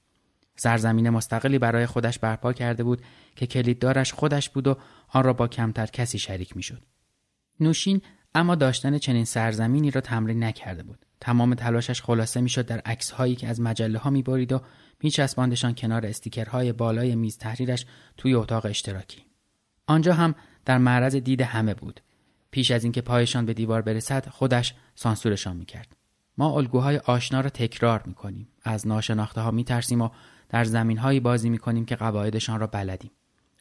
سرزمین 0.56 1.10
مستقلی 1.10 1.58
برای 1.58 1.86
خودش 1.86 2.18
برپا 2.18 2.52
کرده 2.52 2.84
بود 2.84 3.02
که 3.36 3.46
کلیددارش 3.46 4.12
خودش 4.12 4.50
بود 4.50 4.66
و 4.66 4.76
آن 5.08 5.24
را 5.24 5.32
با 5.32 5.48
کمتر 5.48 5.86
کسی 5.86 6.18
شریک 6.18 6.56
می‌شد. 6.56 6.82
نوشین 7.60 8.02
اما 8.34 8.54
داشتن 8.54 8.98
چنین 8.98 9.24
سرزمینی 9.24 9.90
را 9.90 10.00
تمرین 10.00 10.44
نکرده 10.44 10.82
بود. 10.82 11.06
تمام 11.20 11.54
تلاشش 11.54 12.02
خلاصه 12.02 12.40
می‌شد 12.40 12.66
در 12.66 12.78
عکس 12.78 13.10
هایی 13.10 13.36
که 13.36 13.48
از 13.48 13.60
مجله 13.60 13.98
ها 13.98 14.10
می‌برید 14.10 14.52
و 14.52 14.62
میچسباندشان 15.02 15.74
کنار 15.74 16.06
استیکرهای 16.06 16.72
بالای 16.72 17.14
میز 17.14 17.38
تحریرش 17.38 17.86
توی 18.16 18.34
اتاق 18.34 18.66
اشتراکی. 18.66 19.22
آنجا 19.86 20.14
هم 20.14 20.34
در 20.64 20.78
معرض 20.78 21.16
دید 21.16 21.40
همه 21.40 21.74
بود. 21.74 22.00
پیش 22.50 22.70
از 22.70 22.84
اینکه 22.84 23.00
پایشان 23.00 23.46
به 23.46 23.54
دیوار 23.54 23.82
برسد 23.82 24.28
خودش 24.28 24.74
سانسورشان 24.94 25.56
می‌کرد. 25.56 25.96
ما 26.38 26.56
الگوهای 26.56 26.98
آشنا 26.98 27.40
را 27.40 27.50
تکرار 27.50 28.02
می‌کنیم. 28.06 28.48
از 28.62 28.86
ناشناخته 28.86 29.40
ها 29.40 29.50
میترسیم 29.50 30.00
و 30.00 30.08
در 30.48 30.64
زمین 30.64 30.98
هایی 30.98 31.20
بازی 31.20 31.50
می‌کنیم 31.50 31.84
که 31.84 31.96
قواعدشان 31.96 32.60
را 32.60 32.66
بلدیم. 32.66 33.10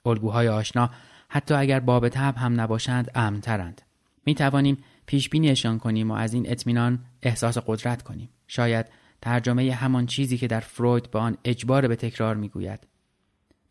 الگوهای 0.05 0.47
آشنا 0.47 0.89
حتی 1.29 1.53
اگر 1.53 1.79
باب 1.79 2.09
تب 2.09 2.37
هم 2.37 2.61
نباشند 2.61 3.11
امنترند. 3.15 3.81
می 4.25 4.35
توانیم 4.35 4.77
پیش 5.05 5.29
بینیشان 5.29 5.79
کنیم 5.79 6.11
و 6.11 6.13
از 6.13 6.33
این 6.33 6.51
اطمینان 6.51 6.99
احساس 7.21 7.57
قدرت 7.57 8.01
کنیم. 8.01 8.29
شاید 8.47 8.85
ترجمه 9.21 9.73
همان 9.73 10.05
چیزی 10.05 10.37
که 10.37 10.47
در 10.47 10.59
فروید 10.59 11.11
به 11.11 11.19
آن 11.19 11.37
اجبار 11.43 11.87
به 11.87 11.95
تکرار 11.95 12.35
می‌گوید 12.35 12.87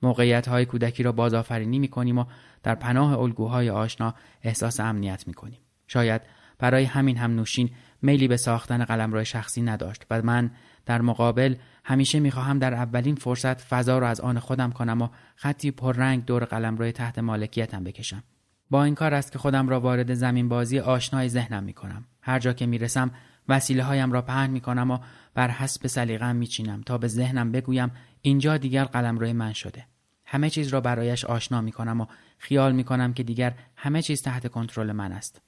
موقعیت 0.03 0.49
های 0.49 0.67
کودکی 0.67 1.03
را 1.03 1.13
بازآفرینی 1.13 1.79
می 1.79 1.89
کنیم 1.89 2.19
و 2.19 2.25
در 2.63 2.75
پناه 2.75 3.19
الگوهای 3.19 3.71
آشنا 3.71 4.15
احساس 4.43 4.81
امنیت 4.81 5.27
می 5.27 5.35
کنیم. 5.35 5.59
شاید 5.87 6.23
برای 6.59 6.85
همین 6.85 7.17
هم 7.17 7.35
نوشین 7.35 7.71
میلی 8.03 8.29
به 8.29 8.37
ساختن 8.37 8.85
قلمرو 8.85 9.25
شخصی 9.25 9.63
نداشت 9.63 10.07
و 10.11 10.23
من 10.23 10.51
در 10.87 11.03
مقابل 11.03 11.55
همیشه 11.85 12.21
می‌خواهم 12.21 12.59
در 12.59 12.75
اولین 12.75 13.15
فرصت 13.15 13.61
فضا 13.61 13.99
را 13.99 14.09
از 14.09 14.21
آن 14.21 14.39
خودم 14.39 14.73
کنم 14.73 15.03
و 15.03 15.09
خطی 15.37 15.71
پررنگ 15.71 16.25
دور 16.25 16.45
قلمروی 16.45 16.93
تحت 16.93 17.19
مالکیتم 17.19 17.85
بکشم. 17.85 18.23
با 18.71 18.85
این 18.85 18.95
کار 18.95 19.15
است 19.15 19.33
که 19.33 19.39
خودم 19.39 19.69
را 19.69 19.81
وارد 19.81 20.15
زمین 20.15 20.49
بازی 20.49 20.79
آشنای 20.79 21.29
ذهنم 21.29 21.65
می 21.65 21.73
کنم. 21.73 22.05
هر 22.21 22.39
جا 22.39 22.53
که 22.53 22.67
می‌رسم 22.67 23.11
وسیله 23.49 23.83
هایم 23.83 24.13
را 24.13 24.23
پهن 24.23 24.51
می 24.51 24.61
کنم 24.61 24.91
و 24.91 24.99
بر 25.35 25.51
حسب 25.51 25.87
سلیقه‌ام 25.87 26.37
میچینم 26.37 26.83
تا 26.83 26.99
به 26.99 27.09
ذهنم 27.09 27.53
بگویم 27.53 27.91
اینجا 28.23 28.57
دیگر 28.57 28.85
قلمروی 28.85 29.33
من 29.33 29.53
شده. 29.53 29.87
همه 30.25 30.51
چیز 30.51 30.69
را 30.69 30.81
برایش 30.81 31.25
آشنا 31.25 31.61
می 31.61 31.73
کنم 31.73 32.01
و 32.01 32.07
خیال 32.39 32.73
می 32.73 32.85
کنم 32.85 33.13
که 33.13 33.23
دیگر 33.23 33.55
همه 33.77 34.03
چیز 34.03 34.23
تحت 34.23 34.49
کنترل 34.49 34.93
من 34.93 35.13
است 35.13 35.41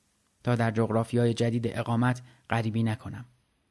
تا 0.44 0.54
در 0.54 0.74
های 1.14 1.34
جدید 1.34 1.68
اقامت 1.78 2.22
غریبی 2.50 2.82
نکنم. 2.82 3.24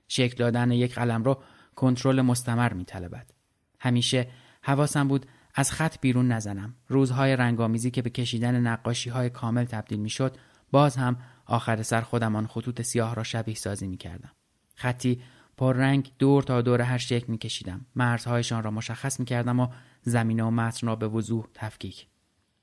شکل 0.07 0.37
دادن 0.37 0.71
یک 0.71 0.95
قلمرو 0.95 1.41
کنترل 1.75 2.21
مستمر 2.21 2.73
می 2.73 2.85
طلبد. 2.85 3.31
همیشه 3.79 4.27
حواسم 4.61 5.07
بود 5.07 5.25
از 5.55 5.71
خط 5.71 5.99
بیرون 6.01 6.31
نزنم. 6.31 6.75
روزهای 6.87 7.35
رنگامیزی 7.35 7.91
که 7.91 8.01
به 8.01 8.09
کشیدن 8.09 8.59
نقاشی 8.59 9.09
های 9.09 9.29
کامل 9.29 9.65
تبدیل 9.65 9.99
می 9.99 10.09
شد 10.09 10.37
باز 10.71 10.95
هم 10.95 11.17
آخر 11.45 11.83
سر 11.83 12.01
خودم 12.01 12.35
آن 12.35 12.47
خطوط 12.47 12.81
سیاه 12.81 13.15
را 13.15 13.23
شبیه 13.23 13.55
سازی 13.55 13.87
می 13.87 13.97
کردم. 13.97 14.31
خطی 14.75 15.21
پررنگ 15.57 16.11
دور 16.19 16.43
تا 16.43 16.61
دور 16.61 16.81
هر 16.81 16.97
شکل 16.97 17.25
می 17.27 17.37
کشیدم. 17.37 17.85
مرزهایشان 17.95 18.63
را 18.63 18.71
مشخص 18.71 19.19
می 19.19 19.25
کردم 19.25 19.59
و 19.59 19.67
زمینه 20.01 20.43
و 20.43 20.51
متن 20.51 20.87
را 20.87 20.95
به 20.95 21.07
وضوح 21.07 21.45
تفکیک. 21.53 22.07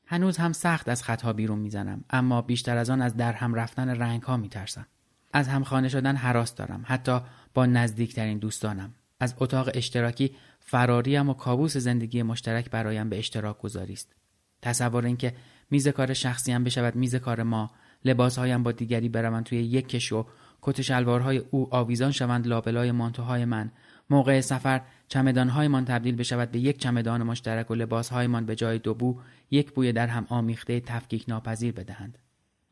هنوز 0.06 0.36
هم 0.36 0.52
سخت 0.52 0.88
از 0.88 1.02
خطها 1.02 1.32
بیرون 1.32 1.58
می‌زنم 1.58 2.04
اما 2.10 2.42
بیشتر 2.42 2.76
از 2.76 2.90
آن 2.90 3.02
از 3.02 3.16
در 3.16 3.32
هم 3.32 3.54
رفتن 3.54 3.88
رنگ 3.88 4.22
ها 4.22 4.36
می 4.36 4.48
ترسم. 4.48 4.86
از 5.32 5.48
همخانه 5.48 5.88
شدن 5.88 6.16
حراس 6.16 6.54
دارم 6.54 6.84
حتی 6.86 7.20
با 7.54 7.66
نزدیکترین 7.66 8.38
دوستانم 8.38 8.94
از 9.20 9.34
اتاق 9.38 9.70
اشتراکی 9.74 10.36
فراریم 10.60 11.28
و 11.28 11.34
کابوس 11.34 11.76
زندگی 11.76 12.22
مشترک 12.22 12.70
برایم 12.70 13.08
به 13.08 13.18
اشتراک 13.18 13.58
گذاری 13.58 13.92
است 13.92 14.14
تصور 14.62 15.06
اینکه 15.06 15.34
میز 15.70 15.88
کار 15.88 16.14
شخصیم 16.14 16.64
بشود 16.64 16.96
میز 16.96 17.14
کار 17.14 17.42
ما 17.42 17.70
لباسهایم 18.04 18.62
با 18.62 18.72
دیگری 18.72 19.08
بروند 19.08 19.44
توی 19.44 19.58
یک 19.58 19.88
کشو 19.88 20.26
کت 20.62 20.82
شلوارهای 20.82 21.38
او 21.38 21.74
آویزان 21.74 22.10
شوند 22.10 22.46
لابلای 22.46 22.92
مانتوهای 22.92 23.44
من. 23.44 23.70
موقع 24.10 24.40
سفر 24.40 24.80
چمدانهایمان 25.08 25.84
تبدیل 25.84 26.16
بشود 26.16 26.50
به 26.50 26.58
یک 26.58 26.78
چمدان 26.78 27.22
مشترک 27.22 27.70
و 27.70 27.74
لباسهایمان 27.74 28.46
به 28.46 28.56
جای 28.56 28.78
دو 28.78 28.94
بو 28.94 29.20
یک 29.50 29.72
بوی 29.72 29.92
در 29.92 30.06
هم 30.06 30.26
آمیخته 30.28 30.80
تفکیک 30.80 31.24
ناپذیر 31.28 31.72
بدهند. 31.72 32.18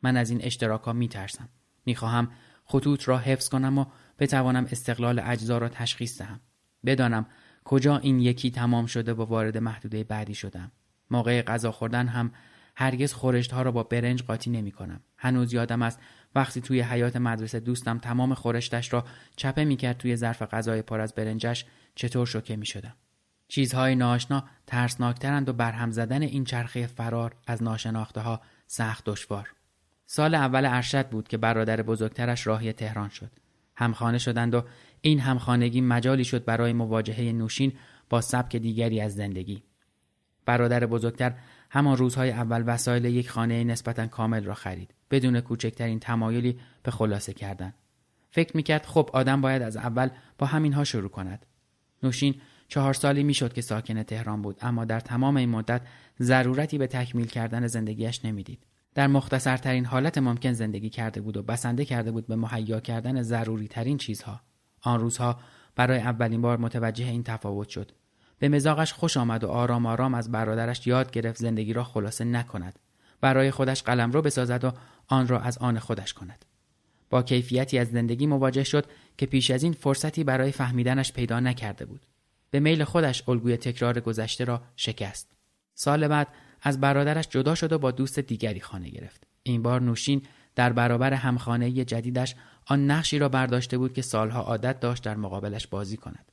من 0.03 0.17
از 0.17 0.29
این 0.29 0.41
اشتراک 0.43 0.81
ها 0.81 0.93
می 0.93 1.07
ترسم 1.07 1.49
می 1.85 1.95
خواهم 1.95 2.31
خطوط 2.65 3.07
را 3.07 3.17
حفظ 3.17 3.49
کنم 3.49 3.77
و 3.77 3.85
بتوانم 4.19 4.67
استقلال 4.71 5.21
اجزا 5.25 5.57
را 5.57 5.69
تشخیص 5.69 6.21
دهم. 6.21 6.39
بدانم 6.85 7.25
کجا 7.63 7.97
این 7.97 8.19
یکی 8.19 8.51
تمام 8.51 8.85
شده 8.85 9.13
و 9.13 9.21
وارد 9.21 9.57
محدوده 9.57 10.03
بعدی 10.03 10.35
شدم. 10.35 10.71
موقع 11.11 11.41
غذا 11.41 11.71
خوردن 11.71 12.07
هم 12.07 12.31
هرگز 12.81 13.13
خورشت 13.13 13.51
ها 13.51 13.61
را 13.61 13.71
با 13.71 13.83
برنج 13.83 14.23
قاطی 14.23 14.49
نمی 14.49 14.71
کنم. 14.71 15.01
هنوز 15.17 15.53
یادم 15.53 15.81
است 15.81 15.99
وقتی 16.35 16.61
توی 16.61 16.81
حیات 16.81 17.15
مدرسه 17.15 17.59
دوستم 17.59 17.97
تمام 17.97 18.33
خورشتش 18.33 18.93
را 18.93 19.05
چپه 19.35 19.65
می 19.65 19.75
کرد 19.75 19.97
توی 19.97 20.15
ظرف 20.15 20.41
غذای 20.41 20.81
پر 20.81 20.99
از 20.99 21.15
برنجش 21.15 21.65
چطور 21.95 22.25
شوکه 22.25 22.55
می 22.55 22.65
شدم. 22.65 22.93
چیزهای 23.47 23.95
ناشنا 23.95 24.43
ترسناکترند 24.67 25.49
و 25.49 25.53
برهم 25.53 25.91
زدن 25.91 26.21
این 26.21 26.43
چرخه 26.43 26.87
فرار 26.87 27.35
از 27.47 27.63
ناشناخته 27.63 28.21
ها 28.21 28.41
سخت 28.67 29.05
دشوار. 29.05 29.53
سال 30.05 30.35
اول 30.35 30.65
ارشد 30.65 31.09
بود 31.09 31.27
که 31.27 31.37
برادر 31.37 31.81
بزرگترش 31.81 32.47
راهی 32.47 32.73
تهران 32.73 33.09
شد. 33.09 33.31
همخانه 33.75 34.17
شدند 34.17 34.53
و 34.53 34.63
این 35.01 35.19
همخانگی 35.19 35.81
مجالی 35.81 36.23
شد 36.23 36.45
برای 36.45 36.73
مواجهه 36.73 37.31
نوشین 37.31 37.73
با 38.09 38.21
سبک 38.21 38.55
دیگری 38.55 39.01
از 39.01 39.15
زندگی. 39.15 39.63
برادر 40.45 40.85
بزرگتر 40.85 41.33
همان 41.73 41.97
روزهای 41.97 42.31
اول 42.31 42.63
وسایل 42.65 43.05
یک 43.05 43.29
خانه 43.29 43.63
نسبتا 43.63 44.07
کامل 44.07 44.43
را 44.43 44.53
خرید 44.53 44.93
بدون 45.11 45.41
کوچکترین 45.41 45.99
تمایلی 45.99 46.59
به 46.83 46.91
خلاصه 46.91 47.33
کردن. 47.33 47.73
فکر 48.31 48.57
می‌کرد 48.57 48.85
خب 48.85 49.09
آدم 49.13 49.41
باید 49.41 49.61
از 49.61 49.77
اول 49.77 50.09
با 50.37 50.47
همینها 50.47 50.83
شروع 50.83 51.09
کند. 51.09 51.45
نوشین 52.03 52.35
چهار 52.67 52.93
سالی 52.93 53.23
می‌شد 53.23 53.53
که 53.53 53.61
ساکن 53.61 54.03
تهران 54.03 54.41
بود 54.41 54.57
اما 54.61 54.85
در 54.85 54.99
تمام 54.99 55.37
این 55.37 55.49
مدت 55.49 55.81
ضرورتی 56.19 56.77
به 56.77 56.87
تکمیل 56.87 57.27
کردن 57.27 57.67
زندگیش 57.67 58.25
نمی‌دید. 58.25 58.65
در 58.95 59.07
مختصرترین 59.07 59.85
حالت 59.85 60.17
ممکن 60.17 60.53
زندگی 60.53 60.89
کرده 60.89 61.21
بود 61.21 61.37
و 61.37 61.43
بسنده 61.43 61.85
کرده 61.85 62.11
بود 62.11 62.27
به 62.27 62.35
مهیا 62.35 62.79
کردن 62.79 63.21
ضروری 63.21 63.67
ترین 63.67 63.97
چیزها. 63.97 64.41
آن 64.81 64.99
روزها 64.99 65.39
برای 65.75 65.99
اولین 65.99 66.41
بار 66.41 66.57
متوجه 66.57 67.05
این 67.05 67.23
تفاوت 67.23 67.69
شد. 67.69 67.91
به 68.41 68.49
مزاقش 68.49 68.93
خوش 68.93 69.17
آمد 69.17 69.43
و 69.43 69.47
آرام 69.47 69.85
آرام 69.85 70.13
از 70.13 70.31
برادرش 70.31 70.87
یاد 70.87 71.11
گرفت 71.11 71.39
زندگی 71.39 71.73
را 71.73 71.83
خلاصه 71.83 72.23
نکند. 72.23 72.79
برای 73.21 73.51
خودش 73.51 73.83
قلم 73.83 74.11
را 74.11 74.21
بسازد 74.21 74.63
و 74.63 74.71
آن 75.07 75.27
را 75.27 75.39
از 75.39 75.57
آن 75.57 75.79
خودش 75.79 76.13
کند. 76.13 76.45
با 77.09 77.23
کیفیتی 77.23 77.77
از 77.77 77.87
زندگی 77.87 78.27
مواجه 78.27 78.63
شد 78.63 78.85
که 79.17 79.25
پیش 79.25 79.51
از 79.51 79.63
این 79.63 79.73
فرصتی 79.73 80.23
برای 80.23 80.51
فهمیدنش 80.51 81.13
پیدا 81.13 81.39
نکرده 81.39 81.85
بود. 81.85 82.05
به 82.51 82.59
میل 82.59 82.83
خودش 82.83 83.29
الگوی 83.29 83.57
تکرار 83.57 83.99
گذشته 83.99 84.43
را 84.43 84.61
شکست. 84.75 85.31
سال 85.73 86.07
بعد 86.07 86.27
از 86.61 86.79
برادرش 86.79 87.27
جدا 87.27 87.55
شد 87.55 87.73
و 87.73 87.79
با 87.79 87.91
دوست 87.91 88.19
دیگری 88.19 88.59
خانه 88.59 88.89
گرفت. 88.89 89.27
این 89.43 89.61
بار 89.61 89.81
نوشین 89.81 90.21
در 90.55 90.73
برابر 90.73 91.13
همخانه 91.13 91.71
جدیدش 91.71 92.35
آن 92.65 92.91
نقشی 92.91 93.19
را 93.19 93.29
برداشته 93.29 93.77
بود 93.77 93.93
که 93.93 94.01
سالها 94.01 94.41
عادت 94.41 94.79
داشت 94.79 95.03
در 95.03 95.15
مقابلش 95.15 95.67
بازی 95.67 95.97
کند. 95.97 96.31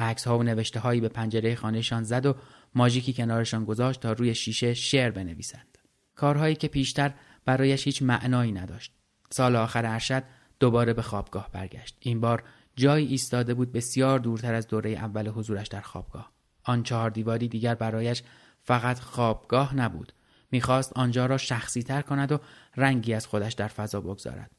عکس 0.00 0.26
ها 0.26 0.38
و 0.38 0.42
نوشته 0.42 0.80
هایی 0.80 1.00
به 1.00 1.08
پنجره 1.08 1.54
خانهشان 1.54 2.02
زد 2.02 2.26
و 2.26 2.34
ماژیکی 2.74 3.12
کنارشان 3.12 3.64
گذاشت 3.64 4.00
تا 4.00 4.12
روی 4.12 4.34
شیشه 4.34 4.74
شعر 4.74 5.10
بنویسند. 5.10 5.78
کارهایی 6.14 6.54
که 6.54 6.68
پیشتر 6.68 7.14
برایش 7.44 7.84
هیچ 7.86 8.02
معنایی 8.02 8.52
نداشت. 8.52 8.92
سال 9.30 9.56
آخر 9.56 9.86
ارشد 9.86 10.22
دوباره 10.60 10.92
به 10.92 11.02
خوابگاه 11.02 11.50
برگشت. 11.52 11.96
این 12.00 12.20
بار 12.20 12.42
جایی 12.76 13.06
ایستاده 13.06 13.54
بود 13.54 13.72
بسیار 13.72 14.18
دورتر 14.18 14.54
از 14.54 14.66
دوره 14.66 14.90
اول 14.90 15.28
حضورش 15.28 15.68
در 15.68 15.80
خوابگاه. 15.80 16.32
آن 16.64 16.82
چهار 16.82 17.10
دیواری 17.10 17.48
دیگر 17.48 17.74
برایش 17.74 18.22
فقط 18.62 19.00
خوابگاه 19.00 19.76
نبود. 19.76 20.12
می‌خواست 20.50 20.92
آنجا 20.96 21.26
را 21.26 21.38
شخصی 21.38 21.82
تر 21.82 22.02
کند 22.02 22.32
و 22.32 22.38
رنگی 22.76 23.14
از 23.14 23.26
خودش 23.26 23.52
در 23.52 23.68
فضا 23.68 24.00
بگذارد. 24.00 24.50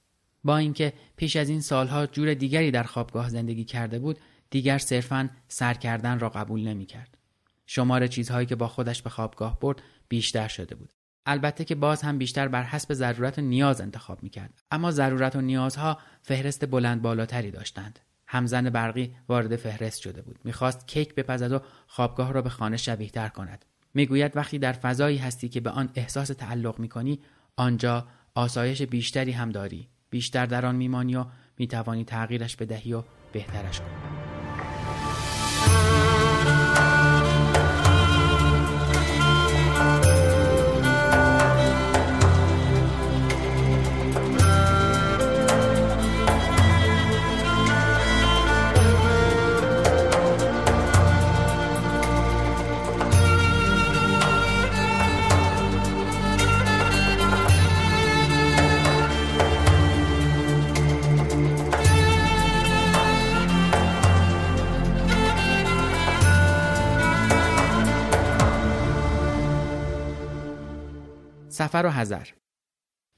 با 0.43 0.57
اینکه 0.57 0.93
پیش 1.15 1.35
از 1.35 1.49
این 1.49 1.61
سالها 1.61 2.05
جور 2.05 2.33
دیگری 2.33 2.71
در 2.71 2.83
خوابگاه 2.83 3.29
زندگی 3.29 3.63
کرده 3.63 3.99
بود 3.99 4.19
دیگر 4.51 4.77
صرفا 4.77 5.29
سر 5.47 5.73
کردن 5.73 6.19
را 6.19 6.29
قبول 6.29 6.67
نمی 6.67 6.85
کرد. 6.85 7.17
شمار 7.65 8.07
چیزهایی 8.07 8.47
که 8.47 8.55
با 8.55 8.67
خودش 8.67 9.01
به 9.01 9.09
خوابگاه 9.09 9.59
برد 9.59 9.81
بیشتر 10.09 10.47
شده 10.47 10.75
بود. 10.75 10.93
البته 11.25 11.65
که 11.65 11.75
باز 11.75 12.01
هم 12.01 12.17
بیشتر 12.17 12.47
بر 12.47 12.63
حسب 12.63 12.93
ضرورت 12.93 13.39
و 13.39 13.41
نیاز 13.41 13.81
انتخاب 13.81 14.23
می 14.23 14.29
کرد. 14.29 14.63
اما 14.71 14.91
ضرورت 14.91 15.35
و 15.35 15.41
نیازها 15.41 15.97
فهرست 16.21 16.65
بلند 16.65 17.01
بالاتری 17.01 17.51
داشتند. 17.51 17.99
همزن 18.27 18.69
برقی 18.69 19.15
وارد 19.29 19.55
فهرست 19.55 20.01
شده 20.01 20.21
بود. 20.21 20.39
می‌خواست 20.43 20.87
کیک 20.87 21.15
بپزد 21.15 21.51
و 21.51 21.61
خوابگاه 21.87 22.33
را 22.33 22.41
به 22.41 22.49
خانه 22.49 22.77
شبیه 22.77 23.09
تر 23.09 23.29
کند. 23.29 23.65
می‌گوید 23.93 24.37
وقتی 24.37 24.59
در 24.59 24.73
فضایی 24.73 25.17
هستی 25.17 25.49
که 25.49 25.59
به 25.59 25.69
آن 25.69 25.89
احساس 25.95 26.27
تعلق 26.27 26.79
می‌کنی 26.79 27.19
آنجا 27.57 28.07
آسایش 28.35 28.81
بیشتری 28.81 29.31
هم 29.31 29.49
داری 29.49 29.87
بیشتر 30.09 30.45
در 30.45 30.65
آن 30.65 30.75
میمانی 30.75 31.15
و 31.15 31.25
می‌توانی 31.57 32.05
تغییرش 32.05 32.55
بدهی 32.55 32.93
و 32.93 33.03
بهترش 33.33 33.79
کنی 33.79 34.30
سفر 71.71 71.85
و 71.85 71.89
حذر 71.89 72.27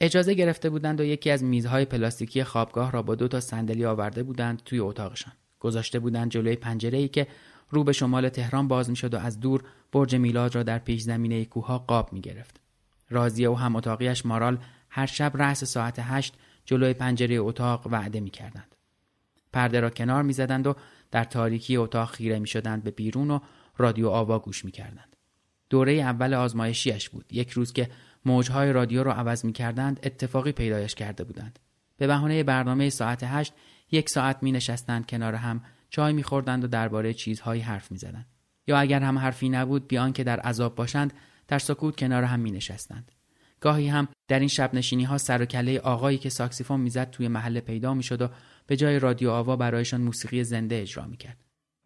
اجازه 0.01 0.33
گرفته 0.33 0.69
بودند 0.69 0.99
و 0.99 1.03
یکی 1.03 1.31
از 1.31 1.43
میزهای 1.43 1.85
پلاستیکی 1.85 2.43
خوابگاه 2.43 2.91
را 2.91 3.01
با 3.01 3.15
دو 3.15 3.27
تا 3.27 3.39
صندلی 3.39 3.85
آورده 3.85 4.23
بودند 4.23 4.61
توی 4.65 4.79
اتاقشان 4.79 5.33
گذاشته 5.59 5.99
بودند 5.99 6.31
جلوی 6.31 6.55
پنجره 6.55 6.97
ای 6.97 7.07
که 7.07 7.27
رو 7.69 7.83
به 7.83 7.93
شمال 7.93 8.29
تهران 8.29 8.67
باز 8.67 8.89
می‌شد 8.89 9.13
و 9.13 9.17
از 9.17 9.39
دور 9.39 9.63
برج 9.91 10.15
میلاد 10.15 10.55
را 10.55 10.63
در 10.63 10.79
پیش 10.79 11.01
زمینه 11.01 11.45
کوها 11.45 11.77
قاب 11.77 12.13
می 12.13 12.21
گرفت. 12.21 12.61
رازیه 13.09 13.49
و 13.49 13.53
هم 13.53 13.75
اتاقیش 13.75 14.25
مارال 14.25 14.57
هر 14.89 15.05
شب 15.05 15.31
رأس 15.35 15.63
ساعت 15.63 15.99
هشت 15.99 16.33
جلوی 16.65 16.93
پنجره 16.93 17.35
اتاق 17.35 17.87
وعده 17.87 18.19
می 18.19 18.29
کردند. 18.29 18.75
پرده 19.53 19.79
را 19.79 19.89
کنار 19.89 20.23
می 20.23 20.33
زدند 20.33 20.67
و 20.67 20.75
در 21.11 21.23
تاریکی 21.23 21.77
اتاق 21.77 22.09
خیره 22.09 22.39
می 22.39 22.47
شدند 22.47 22.83
به 22.83 22.91
بیرون 22.91 23.31
و 23.31 23.39
رادیو 23.77 24.09
آوا 24.09 24.39
گوش 24.39 24.65
می 24.65 24.71
کردند. 24.71 25.15
دوره 25.69 25.93
اول 25.93 26.33
آزمایشیش 26.33 27.09
بود. 27.09 27.25
یک 27.31 27.49
روز 27.49 27.73
که 27.73 27.89
موجهای 28.25 28.73
رادیو 28.73 29.03
را 29.03 29.13
عوض 29.13 29.45
می 29.45 29.53
کردند 29.53 29.99
اتفاقی 30.03 30.51
پیدایش 30.51 30.95
کرده 30.95 31.23
بودند. 31.23 31.59
به 31.97 32.07
بهانه 32.07 32.43
برنامه 32.43 32.89
ساعت 32.89 33.23
هشت 33.23 33.53
یک 33.91 34.09
ساعت 34.09 34.43
می 34.43 34.51
نشستند 34.51 35.07
کنار 35.07 35.35
هم 35.35 35.63
چای 35.89 36.13
می 36.13 36.23
خوردند 36.23 36.63
و 36.63 36.67
درباره 36.67 37.13
چیزهایی 37.13 37.61
حرف 37.61 37.91
می 37.91 37.97
زدند. 37.97 38.25
یا 38.67 38.77
اگر 38.77 38.99
هم 38.99 39.17
حرفی 39.17 39.49
نبود 39.49 39.87
بیان 39.87 40.13
که 40.13 40.23
در 40.23 40.39
عذاب 40.39 40.75
باشند 40.75 41.13
در 41.47 41.59
سکوت 41.59 41.95
کنار 41.95 42.23
هم 42.23 42.39
می 42.39 42.51
نشستند. 42.51 43.11
گاهی 43.59 43.87
هم 43.87 44.07
در 44.27 44.39
این 44.39 44.47
شب 44.47 44.73
نشینی 44.73 45.03
ها 45.03 45.17
سر 45.17 45.41
و 45.41 45.45
کله 45.45 45.79
آقایی 45.79 46.17
که 46.17 46.29
ساکسیفون 46.29 46.79
می‌زد 46.79 47.09
توی 47.09 47.27
محل 47.27 47.59
پیدا 47.59 47.93
می‌شد 47.93 48.21
و 48.21 48.29
به 48.67 48.77
جای 48.77 48.99
رادیو 48.99 49.29
آوا 49.29 49.55
برایشان 49.55 50.01
موسیقی 50.01 50.43
زنده 50.43 50.81
اجرا 50.81 51.05
می‌کرد. 51.05 51.37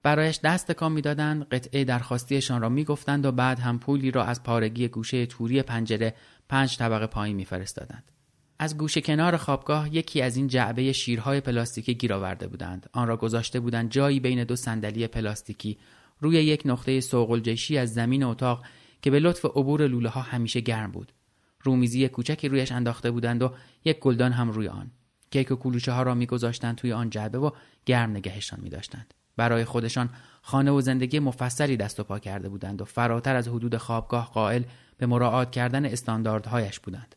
برایش 0.04 0.40
دست 0.44 0.72
تکان 0.72 0.92
می‌دادند 0.92 1.44
قطعه 1.44 1.84
درخواستیشان 1.84 2.62
را 2.62 2.70
می‌گفتند 2.70 3.26
و 3.26 3.32
بعد 3.32 3.60
هم 3.60 3.80
پولی 3.80 4.12
را 4.12 4.24
از 4.24 4.44
پارگی 4.44 4.88
گوشه 4.88 5.26
توری 5.26 5.62
پنجره 5.62 6.14
پنج 6.50 6.78
طبقه 6.78 7.08
پایین 7.08 7.36
میفرستادند. 7.36 8.12
از 8.60 8.78
گوشه 8.78 9.02
کنار 9.02 9.38
خوابگاه 9.38 9.96
یکی 9.96 10.22
از 10.22 10.38
این 10.38 10.48
جعبه 10.48 10.92
شیرهای 10.92 11.42
پلاستیکی 11.42 11.96
گیر 11.96 12.14
آورده 12.14 12.48
بودند. 12.48 12.90
آن 12.94 13.08
را 13.08 13.18
گذاشته 13.18 13.60
بودند 13.60 13.92
جایی 13.92 14.20
بین 14.20 14.44
دو 14.44 14.56
صندلی 14.56 15.08
پلاستیکی. 15.08 15.78
روی 16.20 16.36
یک 16.36 16.62
نقطه 16.66 17.00
سوقلجشی 17.00 17.78
از 17.78 17.94
زمین 17.94 18.24
اتاق 18.24 18.66
که 19.02 19.12
به 19.12 19.20
لطف 19.20 19.46
عبور 19.46 19.88
لوله 19.88 20.10
ها 20.10 20.22
همیشه 20.22 20.60
گرم 20.60 20.92
بود. 20.92 21.14
رومیزی 21.62 22.08
کوچکی 22.08 22.48
رویش 22.48 22.72
انداخته 22.72 23.12
بودند 23.12 23.42
و 23.42 23.54
یک 23.86 24.00
گلدان 24.00 24.32
هم 24.32 24.52
روی 24.52 24.68
آن. 24.68 24.92
کیک 25.32 25.52
و 25.52 25.56
کلوچه 25.56 25.92
ها 25.92 26.04
را 26.04 26.16
میگذاشتند 26.16 26.76
توی 26.76 26.94
آن 26.94 27.10
جعبه 27.10 27.38
و 27.38 27.52
گرم 27.86 28.10
نگهشان 28.10 28.60
میداشتند. 28.62 29.14
برای 29.38 29.66
خودشان 29.66 30.10
خانه 30.42 30.72
و 30.72 30.82
زندگی 30.82 31.20
مفصلی 31.20 31.78
دست 31.78 32.00
و 32.00 32.04
پا 32.04 32.20
کرده 32.20 32.50
بودند 32.50 32.82
و 32.82 32.86
فراتر 32.86 33.36
از 33.36 33.48
حدود 33.48 33.78
خوابگاه 33.78 34.32
قائل 34.34 34.64
به 34.98 35.06
مراعات 35.06 35.52
کردن 35.52 35.86
استانداردهایش 35.86 36.80
بودند. 36.80 37.16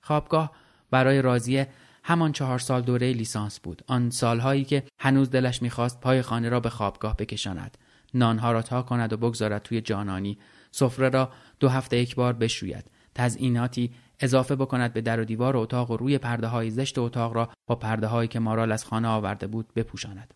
خوابگاه 0.00 0.52
برای 0.90 1.22
راضیه 1.22 1.68
همان 2.04 2.32
چهار 2.32 2.58
سال 2.58 2.82
دوره 2.82 3.12
لیسانس 3.12 3.60
بود. 3.60 3.82
آن 3.86 4.10
سالهایی 4.10 4.64
که 4.64 4.82
هنوز 4.98 5.30
دلش 5.30 5.62
می‌خواست 5.62 6.00
پای 6.00 6.22
خانه 6.22 6.48
را 6.48 6.60
به 6.60 6.70
خوابگاه 6.70 7.16
بکشاند. 7.16 7.78
نانها 8.14 8.52
را 8.52 8.62
تا 8.62 8.82
کند 8.82 9.12
و 9.12 9.16
بگذارد 9.16 9.62
توی 9.62 9.80
جانانی. 9.80 10.38
سفره 10.70 11.08
را 11.08 11.32
دو 11.60 11.68
هفته 11.68 11.96
یک 11.96 12.14
بار 12.14 12.32
بشوید. 12.32 12.90
تزئیناتی 13.14 13.90
اضافه 14.20 14.56
بکند 14.56 14.92
به 14.92 15.00
در 15.00 15.20
و 15.20 15.24
دیوار 15.24 15.56
اتاق 15.56 15.90
و 15.90 15.96
روی 15.96 16.18
پرده 16.18 16.46
های 16.46 16.70
زشت 16.70 16.98
اتاق 16.98 17.32
را 17.32 17.48
با 17.66 17.74
پرده 17.74 18.06
هایی 18.06 18.28
که 18.28 18.38
مارال 18.38 18.72
از 18.72 18.84
خانه 18.84 19.08
آورده 19.08 19.46
بود 19.46 19.74
بپوشاند. 19.76 20.34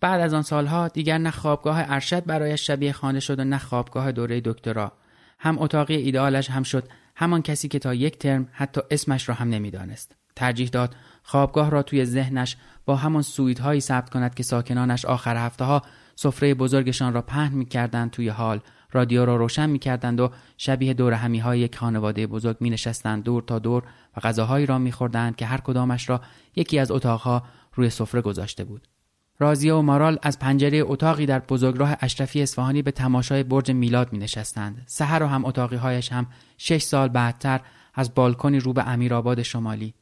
بعد 0.00 0.20
از 0.20 0.34
آن 0.34 0.42
سالها 0.42 0.88
دیگر 0.88 1.18
نه 1.18 1.30
خوابگاه 1.30 1.82
ارشد 1.88 2.24
برایش 2.24 2.66
شبیه 2.66 2.92
خانه 2.92 3.20
شد 3.20 3.40
و 3.40 3.44
نه 3.44 3.58
خوابگاه 3.58 4.12
دوره 4.12 4.40
دکترا. 4.44 4.92
هم 5.38 5.58
اتاقی 5.58 5.94
ایدالش 5.94 6.50
هم 6.50 6.62
شد 6.62 6.88
همان 7.16 7.42
کسی 7.42 7.68
که 7.68 7.78
تا 7.78 7.94
یک 7.94 8.18
ترم 8.18 8.48
حتی 8.52 8.80
اسمش 8.90 9.28
را 9.28 9.34
هم 9.34 9.48
نمی‌دانست. 9.48 10.16
ترجیح 10.36 10.68
داد 10.68 10.94
خوابگاه 11.22 11.70
را 11.70 11.82
توی 11.82 12.04
ذهنش 12.04 12.56
با 12.86 12.96
همان 12.96 13.22
سویدهایی 13.22 13.80
ثبت 13.80 14.10
کند 14.10 14.34
که 14.34 14.42
ساکنانش 14.42 15.04
آخر 15.04 15.36
هفته 15.36 15.64
ها 15.64 15.82
سفره 16.16 16.54
بزرگشان 16.54 17.12
را 17.12 17.22
پهن 17.22 17.54
می‌کردند 17.54 18.10
توی 18.10 18.28
حال. 18.28 18.60
رادیو 18.92 19.24
را 19.24 19.36
روشن 19.36 19.70
می‌کردند 19.70 20.20
و 20.20 20.30
شبیه 20.58 20.94
دور 20.94 21.12
همی 21.12 21.38
های 21.38 21.60
یک 21.60 21.76
خانواده 21.76 22.26
بزرگ 22.26 22.56
می 22.60 22.70
نشستند 22.70 23.24
دور 23.24 23.42
تا 23.42 23.58
دور 23.58 23.82
و 24.16 24.20
غذاهایی 24.20 24.66
را 24.66 24.78
میخوردند 24.78 25.36
که 25.36 25.46
هر 25.46 25.60
کدامش 25.60 26.08
را 26.08 26.20
یکی 26.56 26.78
از 26.78 26.90
اتاقها 26.90 27.42
روی 27.74 27.90
سفره 27.90 28.20
گذاشته 28.20 28.64
بود. 28.64 28.88
رازیه 29.38 29.74
و 29.74 29.82
مارال 29.82 30.18
از 30.22 30.38
پنجره 30.38 30.78
اتاقی 30.78 31.26
در 31.26 31.38
بزرگراه 31.38 31.96
اشرفی 32.00 32.42
اصفهانی 32.42 32.82
به 32.82 32.90
تماشای 32.90 33.42
برج 33.42 33.70
میلاد 33.70 34.12
می 34.12 34.18
نشستند. 34.18 34.82
سهر 34.86 35.22
و 35.22 35.26
هم 35.26 35.44
اتاقی 35.44 35.76
هایش 35.76 36.12
هم 36.12 36.26
شش 36.58 36.82
سال 36.82 37.08
بعدتر 37.08 37.60
از 37.94 38.14
بالکنی 38.14 38.60
رو 38.60 38.72
به 38.72 38.88
امیرآباد 38.88 39.42
شمالی. 39.42 39.94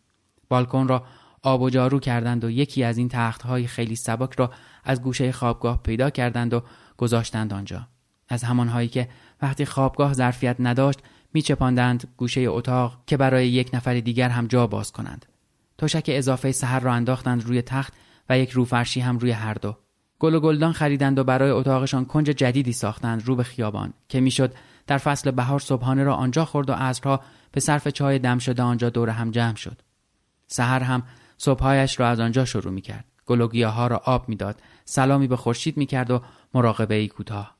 بالکن 0.49 0.89
را 0.89 1.05
آب 1.43 1.63
و 1.63 1.71
جارو 1.71 2.01
کردند 2.01 2.45
و 2.45 2.51
یکی 2.51 2.85
از 2.85 2.99
این 2.99 3.09
تخت 3.09 3.43
های 3.43 3.67
خیلی 3.67 3.97
سبک 3.97 4.35
را 4.35 4.51
از 4.85 5.03
گوشه 5.03 5.33
خوابگاه 5.33 5.83
پیدا 5.83 6.11
کردند 6.11 6.55
و 6.55 6.63
گذاشتند 6.97 7.53
آنجا. 7.53 7.89
از 8.29 8.45
همانهایی 8.45 8.89
که 8.89 9.09
وقتی 9.43 9.65
خوابگاه 9.65 10.13
ظرفیت 10.13 10.57
نداشت 10.59 10.99
میچپاندند 11.35 12.09
گوشه 12.17 12.41
اتاق 12.41 13.03
که 13.07 13.17
برای 13.17 13.49
یک 13.49 13.71
نفر 13.75 14.01
دیگر 14.01 14.29
هم 14.29 14.47
جا 14.47 14.67
باز 14.67 14.93
کنند. 14.93 15.27
تشک 15.79 16.05
اضافه 16.09 16.53
سهر 16.53 16.81
را 16.81 16.93
انداختند 16.93 17.45
روی 17.45 17.63
تخت 17.63 17.93
و 18.29 18.39
یک 18.39 18.51
روفرشی 18.51 19.01
هم 19.01 19.19
روی 19.19 19.31
هر 19.31 19.55
دو. 19.55 19.77
گل 20.19 20.35
و 20.35 20.41
گلدان 20.41 20.73
خریدند 20.73 21.19
و 21.19 21.25
برای 21.25 21.51
اتاقشان 21.51 22.05
کنج 22.05 22.27
جدیدی 22.27 22.73
ساختند 22.73 23.27
رو 23.27 23.37
به 23.37 23.43
خیابان 23.43 23.93
که 24.09 24.21
می‌شد 24.21 24.55
در 24.87 24.99
فصل 24.99 25.31
بهار 25.31 25.61
صبحانه 25.61 26.05
را 26.05 26.15
آنجا 26.15 26.45
خورد 26.45 26.71
و 26.71 26.73
عصرها 26.73 27.21
به 27.53 27.61
صرف 27.61 27.89
چای 27.89 28.19
دم 28.19 28.39
شده 28.39 28.63
آنجا 28.63 28.91
دور 28.91 29.09
هم 29.09 29.31
جمع 29.31 29.57
شد. 29.57 29.83
سحر 30.47 30.83
هم 30.83 31.03
صبحهایش 31.39 32.01
را 32.01 32.09
از 32.09 32.21
آنجا 32.21 32.45
شروع 32.45 32.73
می 32.73 32.81
کرد 32.81 33.05
گل 33.27 33.41
و 33.41 33.71
ها 33.71 33.87
را 33.87 33.97
آب 33.97 34.29
می‌داد. 34.29 34.61
سلامی 34.85 35.27
به 35.27 35.37
خورشید 35.37 35.77
می 35.77 35.87
کرد 35.87 36.11
و 36.11 36.23
مراقبه 36.55 36.95
ای 36.95 37.09
کوتاه. 37.09 37.57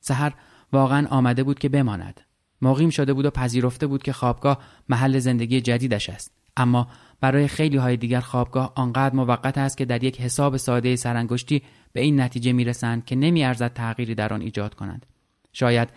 سحر 0.00 0.32
واقعا 0.72 1.06
آمده 1.10 1.42
بود 1.42 1.58
که 1.58 1.68
بماند. 1.68 2.20
مقیم 2.62 2.90
شده 2.90 3.12
بود 3.12 3.24
و 3.24 3.30
پذیرفته 3.30 3.86
بود 3.86 4.02
که 4.02 4.12
خوابگاه 4.12 4.58
محل 4.88 5.18
زندگی 5.18 5.60
جدیدش 5.60 6.10
است. 6.10 6.35
اما 6.56 6.88
برای 7.20 7.48
خیلی 7.48 7.76
های 7.76 7.96
دیگر 7.96 8.20
خوابگاه 8.20 8.72
آنقدر 8.74 9.14
موقت 9.14 9.58
است 9.58 9.76
که 9.76 9.84
در 9.84 10.04
یک 10.04 10.20
حساب 10.20 10.56
ساده 10.56 10.96
سرانگشتی 10.96 11.62
به 11.92 12.00
این 12.00 12.20
نتیجه 12.20 12.52
می‌رسند 12.52 13.04
که 13.04 13.16
نمیارزد 13.16 13.72
تغییری 13.72 14.14
در 14.14 14.32
آن 14.32 14.40
ایجاد 14.40 14.74
کنند. 14.74 15.06
شاید 15.52 15.88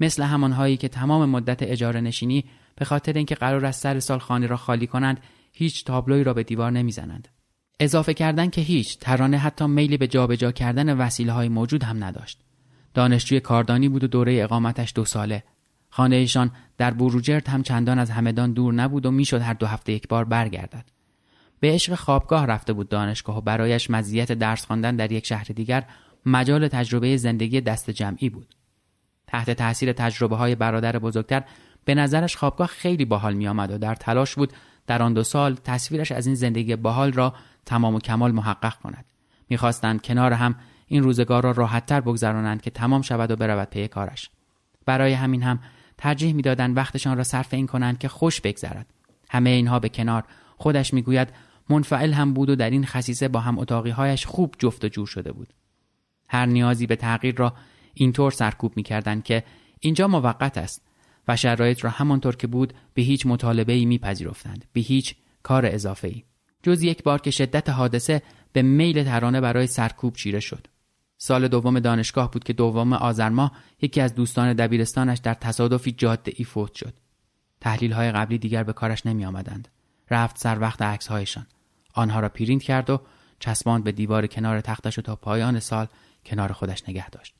مثل 0.00 0.22
همانهایی 0.22 0.76
که 0.76 0.88
تمام 0.88 1.28
مدت 1.28 1.62
اجاره 1.62 2.00
نشینی 2.00 2.44
به 2.76 2.84
خاطر 2.84 3.12
اینکه 3.12 3.34
قرار 3.34 3.66
است 3.66 3.82
سر 3.82 4.00
سال 4.00 4.18
خانه 4.18 4.46
را 4.46 4.56
خالی 4.56 4.86
کنند 4.86 5.20
هیچ 5.52 5.84
تابلوی 5.84 6.24
را 6.24 6.34
به 6.34 6.42
دیوار 6.42 6.70
نمی‌زنند. 6.70 7.28
اضافه 7.80 8.14
کردن 8.14 8.50
که 8.50 8.60
هیچ 8.60 8.98
ترانه 8.98 9.38
حتی 9.38 9.66
میلی 9.66 9.96
به 9.96 10.06
جابجا 10.06 10.52
کردن 10.52 10.96
وسیله 10.96 11.32
های 11.32 11.48
موجود 11.48 11.84
هم 11.84 12.04
نداشت. 12.04 12.40
دانشجوی 12.94 13.40
کاردانی 13.40 13.88
بود 13.88 14.04
و 14.04 14.06
دوره 14.06 14.42
اقامتش 14.42 14.92
دو 14.94 15.04
ساله. 15.04 15.42
خانهشان 15.96 16.50
در 16.78 16.90
بروجرد 16.90 17.48
هم 17.48 17.62
چندان 17.62 17.98
از 17.98 18.10
همدان 18.10 18.52
دور 18.52 18.74
نبود 18.74 19.06
و 19.06 19.10
می‌شد 19.10 19.40
هر 19.40 19.54
دو 19.54 19.66
هفته 19.66 19.92
یک 19.92 20.08
بار 20.08 20.24
برگردد. 20.24 20.84
به 21.60 21.72
عشق 21.72 21.94
خوابگاه 21.94 22.46
رفته 22.46 22.72
بود 22.72 22.88
دانشگاه 22.88 23.38
و 23.38 23.40
برایش 23.40 23.90
مزیت 23.90 24.32
درس 24.32 24.66
خواندن 24.66 24.96
در 24.96 25.12
یک 25.12 25.26
شهر 25.26 25.44
دیگر 25.44 25.84
مجال 26.26 26.68
تجربه 26.68 27.16
زندگی 27.16 27.60
دست 27.60 27.90
جمعی 27.90 28.30
بود. 28.30 28.54
تحت 29.26 29.50
تاثیر 29.50 29.92
تجربه 29.92 30.36
های 30.36 30.54
برادر 30.54 30.98
بزرگتر 30.98 31.44
به 31.84 31.94
نظرش 31.94 32.36
خوابگاه 32.36 32.66
خیلی 32.66 33.04
باحال 33.04 33.34
می 33.34 33.48
آمد 33.48 33.70
و 33.70 33.78
در 33.78 33.94
تلاش 33.94 34.34
بود 34.34 34.52
در 34.86 35.02
آن 35.02 35.12
دو 35.12 35.22
سال 35.22 35.54
تصویرش 35.54 36.12
از 36.12 36.26
این 36.26 36.34
زندگی 36.34 36.76
باحال 36.76 37.12
را 37.12 37.34
تمام 37.66 37.94
و 37.94 38.00
کمال 38.00 38.32
محقق 38.32 38.74
کند. 38.74 39.04
می‌خواستند 39.48 40.02
کنار 40.02 40.32
هم 40.32 40.54
این 40.86 41.02
روزگار 41.02 41.42
را 41.42 41.50
راحتتر 41.50 42.00
بگذرانند 42.00 42.62
که 42.62 42.70
تمام 42.70 43.02
شود 43.02 43.30
و 43.30 43.36
برود 43.36 43.70
پی 43.70 43.88
کارش. 43.88 44.30
برای 44.86 45.12
همین 45.12 45.42
هم 45.42 45.58
ترجیح 45.98 46.32
می‌دادند 46.32 46.76
وقتشان 46.76 47.16
را 47.16 47.24
صرف 47.24 47.54
این 47.54 47.66
کنند 47.66 47.98
که 47.98 48.08
خوش 48.08 48.40
بگذرد. 48.40 48.86
همه 49.30 49.50
اینها 49.50 49.78
به 49.78 49.88
کنار 49.88 50.24
خودش 50.56 50.94
می‌گوید 50.94 51.28
منفعل 51.70 52.12
هم 52.12 52.32
بود 52.32 52.50
و 52.50 52.56
در 52.56 52.70
این 52.70 52.86
خصیصه 52.86 53.28
با 53.28 53.40
هم 53.40 53.58
اتاقیهایش 53.58 54.26
خوب 54.26 54.54
جفت 54.58 54.84
و 54.84 54.88
جور 54.88 55.06
شده 55.06 55.32
بود. 55.32 55.54
هر 56.28 56.46
نیازی 56.46 56.86
به 56.86 56.96
تغییر 56.96 57.34
را 57.36 57.54
اینطور 57.94 58.30
سرکوب 58.30 58.72
می‌کردند 58.76 59.24
که 59.24 59.44
اینجا 59.80 60.08
موقت 60.08 60.58
است 60.58 60.82
و 61.28 61.36
شرایط 61.36 61.84
را 61.84 61.90
همانطور 61.90 62.36
که 62.36 62.46
بود 62.46 62.74
به 62.94 63.02
هیچ 63.02 63.26
مطالبه 63.26 63.72
ای 63.72 63.84
میپذیرفتند 63.84 64.64
به 64.72 64.80
هیچ 64.80 65.14
کار 65.42 65.66
اضافه 65.66 66.08
ای 66.08 66.24
جز 66.62 66.82
یک 66.82 67.02
بار 67.02 67.20
که 67.20 67.30
شدت 67.30 67.68
حادثه 67.68 68.22
به 68.52 68.62
میل 68.62 69.04
ترانه 69.04 69.40
برای 69.40 69.66
سرکوب 69.66 70.16
چیره 70.16 70.40
شد. 70.40 70.66
سال 71.18 71.48
دوم 71.48 71.80
دانشگاه 71.80 72.30
بود 72.30 72.44
که 72.44 72.52
دوم 72.52 72.92
آذر 72.92 73.48
یکی 73.82 74.00
از 74.00 74.14
دوستان 74.14 74.52
دبیرستانش 74.52 75.18
در 75.18 75.34
تصادفی 75.34 75.92
جاده 75.92 76.32
ای 76.36 76.44
فوت 76.44 76.74
شد. 76.74 76.94
تحلیل 77.60 77.92
های 77.92 78.12
قبلی 78.12 78.38
دیگر 78.38 78.62
به 78.62 78.72
کارش 78.72 79.06
نمی 79.06 79.24
آمدند. 79.24 79.68
رفت 80.10 80.38
سر 80.38 80.60
وقت 80.60 80.82
عکس 80.82 81.06
هایشان 81.06 81.46
آنها 81.94 82.20
را 82.20 82.28
پرینت 82.28 82.62
کرد 82.62 82.90
و 82.90 83.00
چسباند 83.38 83.84
به 83.84 83.92
دیوار 83.92 84.26
کنار 84.26 84.60
تختش 84.60 84.98
و 84.98 85.02
تا 85.02 85.16
پایان 85.16 85.60
سال 85.60 85.86
کنار 86.26 86.52
خودش 86.52 86.88
نگه 86.88 87.10
داشت. 87.10 87.34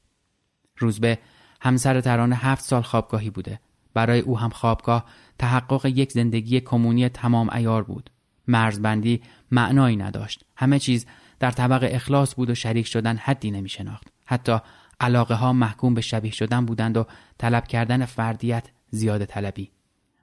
روزبه 0.79 1.19
همسر 1.61 2.01
ترانه 2.01 2.37
هفت 2.37 2.65
سال 2.65 2.83
خوابگاهی 2.83 3.31
بوده. 3.31 3.61
برای 3.95 4.21
او 4.21 4.39
هم 4.39 4.51
خوابگاه 4.51 5.05
تحقق 5.39 5.87
یک 5.87 6.13
زندگی 6.13 6.61
کمونی 6.61 7.09
تمام 7.09 7.51
عیار 7.51 7.83
بود. 7.83 8.11
مرزبندی 8.49 9.23
معنایی 9.51 9.97
نداشت. 9.97 10.45
همه 10.57 10.79
چیز 10.79 11.07
در 11.41 11.51
طبق 11.51 11.89
اخلاص 11.93 12.35
بود 12.35 12.51
و 12.51 12.55
شریک 12.55 12.87
شدن 12.87 13.17
حدی 13.17 13.51
نمی 13.51 13.69
شناخت 13.69 14.09
حتی 14.25 14.59
علاقه 15.01 15.35
ها 15.35 15.53
محکوم 15.53 15.95
به 15.95 16.01
شبیه 16.01 16.33
شدن 16.33 16.67
بودند 16.67 16.97
و 16.97 17.07
طلب 17.39 17.67
کردن 17.67 18.05
فردیت 18.05 18.69
زیاده 18.91 19.27
طلبی. 19.27 19.71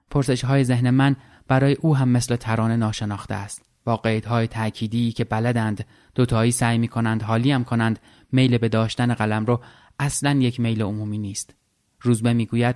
پرسش 0.10 0.46
های 0.46 0.64
ذهن 0.64 0.90
من 0.90 1.16
برای 1.48 1.74
او 1.74 1.96
هم 1.98 2.10
مثل 2.10 2.36
ترانه 2.36 2.76
ناشناخته 2.76 3.36
است. 3.36 3.66
با 3.86 3.98
قیدهای 3.98 4.48
تأکیدی 4.48 5.12
که 5.12 5.24
بلدند 5.24 5.86
دوتایی 6.16 6.52
سعی 6.52 6.78
می 6.78 6.88
کنند 6.88 7.24
حالی 7.24 7.52
هم 7.52 7.64
کنند 7.64 8.00
میل 8.32 8.58
به 8.58 8.70
داشتن 8.70 9.14
قلم 9.14 9.46
رو 9.46 9.62
اصلا 10.00 10.32
یک 10.32 10.60
میل 10.60 10.82
عمومی 10.82 11.18
نیست. 11.18 11.56
روزبه 12.02 12.34
می‌گوید 12.34 12.76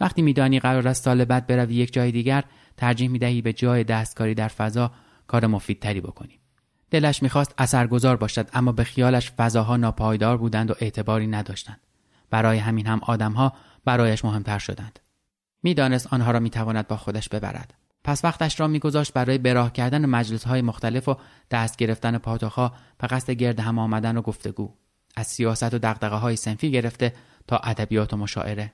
وقتی 0.00 0.22
میدانی 0.22 0.60
قرار 0.60 0.88
است 0.88 1.04
سال 1.04 1.24
بعد 1.24 1.46
بروی 1.46 1.74
یک 1.74 1.92
جای 1.92 2.12
دیگر 2.12 2.44
ترجیح 2.76 3.08
می‌دهی 3.08 3.42
به 3.42 3.52
جای 3.52 3.84
دستکاری 3.84 4.34
در 4.34 4.48
فضا 4.48 4.92
کار 5.26 5.46
مفیدتری 5.46 6.00
بکنی. 6.00 6.41
دلش 6.92 7.22
می‌خواست 7.22 7.54
اثرگذار 7.58 8.16
باشد 8.16 8.48
اما 8.52 8.72
به 8.72 8.84
خیالش 8.84 9.30
فضاها 9.30 9.76
ناپایدار 9.76 10.36
بودند 10.36 10.70
و 10.70 10.74
اعتباری 10.80 11.26
نداشتند. 11.26 11.80
برای 12.30 12.58
همین 12.58 12.86
هم 12.86 13.00
آدمها 13.02 13.52
برایش 13.84 14.24
مهمتر 14.24 14.58
شدند. 14.58 14.98
می‌دانست 15.62 16.12
آنها 16.12 16.30
را 16.30 16.40
می‌تواند 16.40 16.88
با 16.88 16.96
خودش 16.96 17.28
ببرد. 17.28 17.74
پس 18.04 18.24
وقتش 18.24 18.60
را 18.60 18.66
میگذاشت 18.66 19.12
برای 19.12 19.38
براه 19.38 19.72
کردن 19.72 20.06
مجلس 20.06 20.44
های 20.44 20.62
مختلف 20.62 21.08
و 21.08 21.16
دست 21.50 21.76
گرفتن 21.76 22.18
پاتوخا 22.18 22.72
به 22.98 23.06
قصد 23.06 23.30
گرد 23.30 23.60
هم 23.60 23.78
آمدن 23.78 24.16
و 24.16 24.22
گفتگو. 24.22 24.74
از 25.16 25.26
سیاست 25.26 25.74
و 25.74 25.78
دقدقه 25.78 26.16
های 26.16 26.36
سنفی 26.36 26.70
گرفته 26.70 27.14
تا 27.46 27.56
ادبیات 27.56 28.12
و 28.12 28.16
مشاعره. 28.16 28.72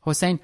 حسین 0.00 0.40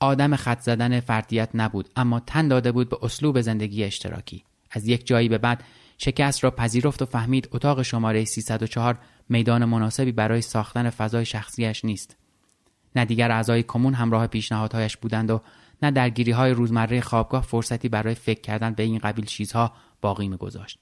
آدم 0.00 0.36
خط 0.36 0.60
زدن 0.60 1.00
فردیت 1.00 1.48
نبود 1.54 1.88
اما 1.96 2.20
تن 2.20 2.48
داده 2.48 2.72
بود 2.72 2.88
به 2.88 2.96
اسلوب 3.02 3.40
زندگی 3.40 3.84
اشتراکی. 3.84 4.44
از 4.70 4.88
یک 4.88 5.06
جایی 5.06 5.28
به 5.28 5.38
بعد 5.38 5.64
شکست 5.98 6.44
را 6.44 6.50
پذیرفت 6.50 7.02
و 7.02 7.06
فهمید 7.06 7.48
اتاق 7.52 7.82
شماره 7.82 8.24
304 8.24 8.98
میدان 9.28 9.64
مناسبی 9.64 10.12
برای 10.12 10.40
ساختن 10.40 10.90
فضای 10.90 11.24
شخصیش 11.24 11.84
نیست. 11.84 12.16
نه 12.96 13.04
دیگر 13.04 13.30
اعضای 13.30 13.62
کمون 13.62 13.94
همراه 13.94 14.26
پیشنهادهایش 14.26 14.96
بودند 14.96 15.30
و 15.30 15.40
نه 15.82 15.90
درگیری 15.90 16.32
های 16.32 16.50
روزمره 16.50 17.00
خوابگاه 17.00 17.42
فرصتی 17.42 17.88
برای 17.88 18.14
فکر 18.14 18.40
کردن 18.40 18.72
به 18.72 18.82
این 18.82 18.98
قبیل 18.98 19.24
چیزها 19.24 19.72
باقی 20.00 20.28
میگذاشت. 20.28 20.78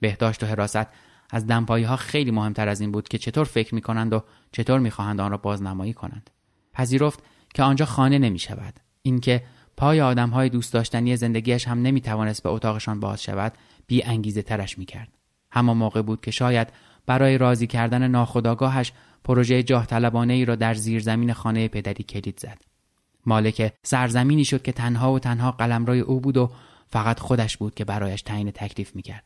بهداشت 0.00 0.42
و 0.42 0.46
حراست 0.46 0.86
از 1.30 1.46
دمپایی 1.46 1.84
ها 1.84 1.96
خیلی 1.96 2.30
مهمتر 2.30 2.68
از 2.68 2.80
این 2.80 2.92
بود 2.92 3.08
که 3.08 3.18
چطور 3.18 3.44
فکر 3.44 3.74
می 3.74 3.80
کنند 3.80 4.12
و 4.12 4.22
چطور 4.52 4.78
می 4.78 4.90
خواهند 4.90 5.20
آن 5.20 5.30
را 5.30 5.36
بازنمایی 5.36 5.92
کنند. 5.92 6.30
پذیرفت 6.72 7.22
که 7.54 7.62
آنجا 7.62 7.84
خانه 7.84 8.18
نمی 8.18 8.38
شود 8.38 8.80
اینکه 9.02 9.42
پای 9.76 10.00
آدم 10.00 10.30
های 10.30 10.48
دوست 10.48 10.72
داشتنی 10.72 11.16
زندگیش 11.16 11.68
هم 11.68 11.82
نمی 11.82 12.00
توانست 12.00 12.42
به 12.42 12.48
اتاقشان 12.48 13.00
باز 13.00 13.22
شود 13.22 13.52
بی 13.88 14.02
انگیزه 14.02 14.42
ترش 14.42 14.78
می 14.78 14.84
کرد 14.84 15.08
همان 15.52 15.76
موقع 15.76 16.02
بود 16.02 16.20
که 16.20 16.30
شاید 16.30 16.68
برای 17.06 17.38
راضی 17.38 17.66
کردن 17.66 18.08
ناخداگاهش 18.08 18.92
پروژه 19.24 19.62
جاه 19.62 19.86
ای 20.14 20.44
را 20.44 20.54
در 20.54 20.74
زیرزمین 20.74 21.32
خانه 21.32 21.68
پدری 21.68 22.04
کلید 22.04 22.40
زد. 22.40 22.58
مالک 23.26 23.72
سرزمینی 23.82 24.44
شد 24.44 24.62
که 24.62 24.72
تنها 24.72 25.12
و 25.12 25.18
تنها 25.18 25.50
قلمرای 25.50 26.00
او 26.00 26.20
بود 26.20 26.36
و 26.36 26.50
فقط 26.90 27.20
خودش 27.20 27.56
بود 27.56 27.74
که 27.74 27.84
برایش 27.84 28.22
تعیین 28.22 28.50
تکلیف 28.50 28.96
می‌کرد. 28.96 29.24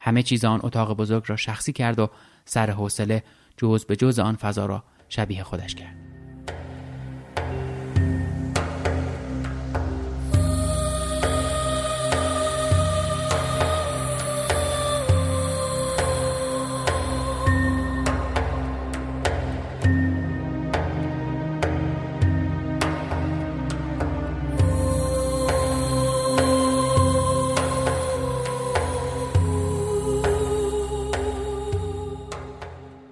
همه 0.00 0.22
چیز 0.22 0.44
آن 0.44 0.60
اتاق 0.62 0.96
بزرگ 0.96 1.24
را 1.26 1.36
شخصی 1.36 1.72
کرد 1.72 1.98
و 1.98 2.10
سر 2.44 2.70
حوصله 2.70 3.22
جز 3.56 3.84
به 3.84 3.96
جز 3.96 4.18
آن 4.18 4.36
فضا 4.36 4.66
را 4.66 4.84
شبیه 5.08 5.42
خودش 5.42 5.74
کرد. 5.74 6.03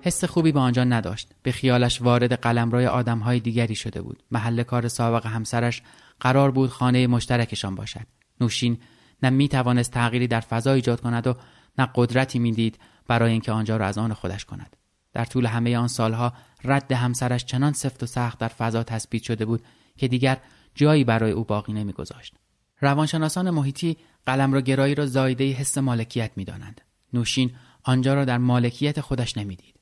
حس 0.05 0.25
خوبی 0.25 0.53
به 0.53 0.61
آنجا 0.61 0.85
نداشت. 0.85 1.29
به 1.43 1.53
خیالش 1.53 2.03
وارد 2.03 2.33
قلمروی 2.33 2.87
آدمهای 2.87 3.41
دیگری 3.41 3.75
شده 3.75 4.03
بود. 4.03 4.23
محل 4.31 4.63
کار 4.63 4.89
سابق 4.89 5.27
همسرش 5.27 5.83
قرار 6.21 6.51
بود 6.51 6.71
خانه 6.71 7.07
مشترکشان 7.07 7.75
باشد. 7.75 8.07
نوشین 8.41 8.79
نه 9.23 9.31
می 9.31 9.49
توانست 9.49 9.91
تغییری 9.91 10.27
در 10.27 10.41
فضا 10.41 10.73
ایجاد 10.73 11.01
کند 11.01 11.27
و 11.27 11.35
نه 11.79 11.89
قدرتی 11.95 12.39
می‌دید 12.39 12.79
برای 13.09 13.33
اینکه 13.33 13.53
آنجا 13.53 13.77
را 13.77 13.87
از 13.87 13.99
آن 13.99 14.13
خودش 14.13 14.45
کند. 14.45 14.77
در 15.13 15.25
طول 15.25 15.47
همه 15.47 15.77
آن 15.77 15.89
سالها 15.89 16.33
رد 16.65 16.93
همسرش 16.93 17.45
چنان 17.45 17.73
سفت 17.73 18.03
و 18.03 18.07
سخت 18.07 18.39
در 18.39 18.49
فضا 18.49 18.83
تثبیت 18.83 19.23
شده 19.23 19.45
بود 19.45 19.63
که 19.97 20.09
دیگر 20.09 20.39
جایی 20.75 21.05
برای 21.05 21.33
او 21.33 21.45
باقی 21.45 21.73
نمیگذاشت. 21.73 22.35
روانشناسان 22.81 23.51
محیطی 23.51 23.97
قلم 24.27 24.53
را 24.53 24.61
گرایی 24.61 24.95
را 24.95 25.07
زایده 25.07 25.53
حس 25.53 25.79
مالکیت 25.79 26.31
می‌دانند. 26.37 26.81
نوشین 27.13 27.51
آنجا 27.83 28.15
را 28.15 28.25
در 28.25 28.39
مالکیت 28.39 29.01
خودش 29.01 29.37
نمی‌دید. 29.37 29.82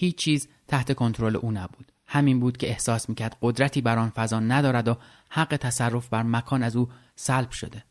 هیچ 0.00 0.16
چیز 0.16 0.48
تحت 0.68 0.92
کنترل 0.92 1.36
او 1.36 1.52
نبود. 1.52 1.92
همین 2.06 2.40
بود 2.40 2.56
که 2.56 2.68
احساس 2.68 3.08
می‌کرد 3.08 3.36
قدرتی 3.42 3.80
بر 3.80 3.98
آن 3.98 4.10
فضا 4.10 4.40
ندارد 4.40 4.88
و 4.88 4.96
حق 5.30 5.56
تصرف 5.56 6.08
بر 6.08 6.22
مکان 6.22 6.62
از 6.62 6.76
او 6.76 6.88
سلب 7.16 7.50
شده. 7.50 7.84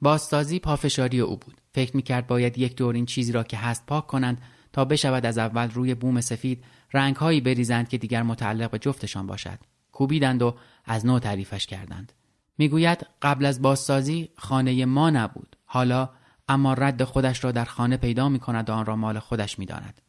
بازسازی 0.00 0.58
پافشاری 0.58 1.20
او 1.20 1.36
بود. 1.36 1.60
فکر 1.74 1.96
می‌کرد 1.96 2.26
باید 2.26 2.58
یک 2.58 2.76
دور 2.76 2.94
این 2.94 3.06
چیزی 3.06 3.32
را 3.32 3.42
که 3.42 3.56
هست 3.56 3.86
پاک 3.86 4.06
کنند 4.06 4.42
تا 4.72 4.84
بشود 4.84 5.26
از 5.26 5.38
اول 5.38 5.70
روی 5.70 5.94
بوم 5.94 6.20
سفید 6.20 6.64
رنگهایی 6.92 7.40
بریزند 7.40 7.88
که 7.88 7.98
دیگر 7.98 8.22
متعلق 8.22 8.70
به 8.70 8.78
جفتشان 8.78 9.26
باشد. 9.26 9.58
کوبیدند 9.92 10.42
و 10.42 10.54
از 10.84 11.06
نو 11.06 11.18
تعریفش 11.18 11.66
کردند. 11.66 12.12
می‌گوید 12.58 13.06
قبل 13.22 13.44
از 13.44 13.62
بازسازی 13.62 14.30
خانه 14.36 14.84
ما 14.84 15.10
نبود. 15.10 15.56
حالا 15.64 16.10
اما 16.48 16.74
رد 16.74 17.04
خودش 17.04 17.44
را 17.44 17.52
در 17.52 17.64
خانه 17.64 17.96
پیدا 17.96 18.28
می 18.28 18.38
کند 18.38 18.70
و 18.70 18.72
آن 18.72 18.86
را 18.86 18.96
مال 18.96 19.18
خودش 19.18 19.58
می 19.58 19.66
داند. 19.66 20.01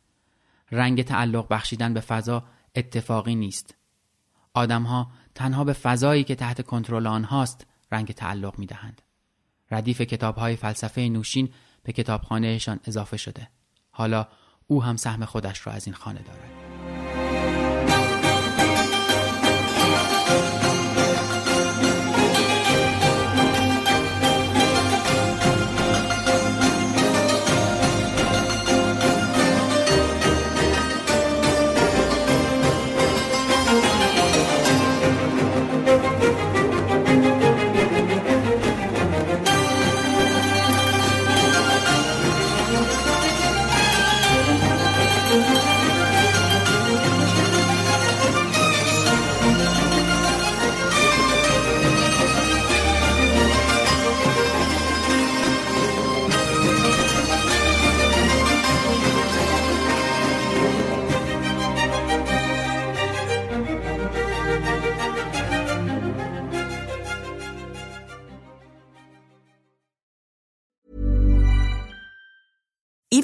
رنگ 0.74 1.04
تعلق 1.04 1.48
بخشیدن 1.50 1.94
به 1.94 2.00
فضا 2.00 2.44
اتفاقی 2.76 3.36
نیست. 3.36 3.76
آدمها 4.54 5.12
تنها 5.36 5.64
به 5.64 5.74
فضایی 5.74 6.24
که 6.24 6.36
تحت 6.36 6.62
کنترل 6.62 7.08
آنهاست 7.08 7.68
رنگ 7.92 8.12
تعلق 8.12 8.60
می 8.60 8.66
دهند. 8.66 9.02
ردیف 9.72 10.02
کتاب 10.02 10.36
های 10.36 10.56
فلسفه 10.56 11.02
نوشین 11.02 11.50
به 11.84 11.94
کتابخانهشان 11.94 12.80
اضافه 12.86 13.18
شده. 13.18 13.50
حالا 13.92 14.28
او 14.68 14.84
هم 14.84 14.96
سهم 14.96 15.26
خودش 15.26 15.68
را 15.68 15.74
از 15.74 15.88
این 15.88 15.96
خانه 15.96 16.22
دارد. 16.22 16.73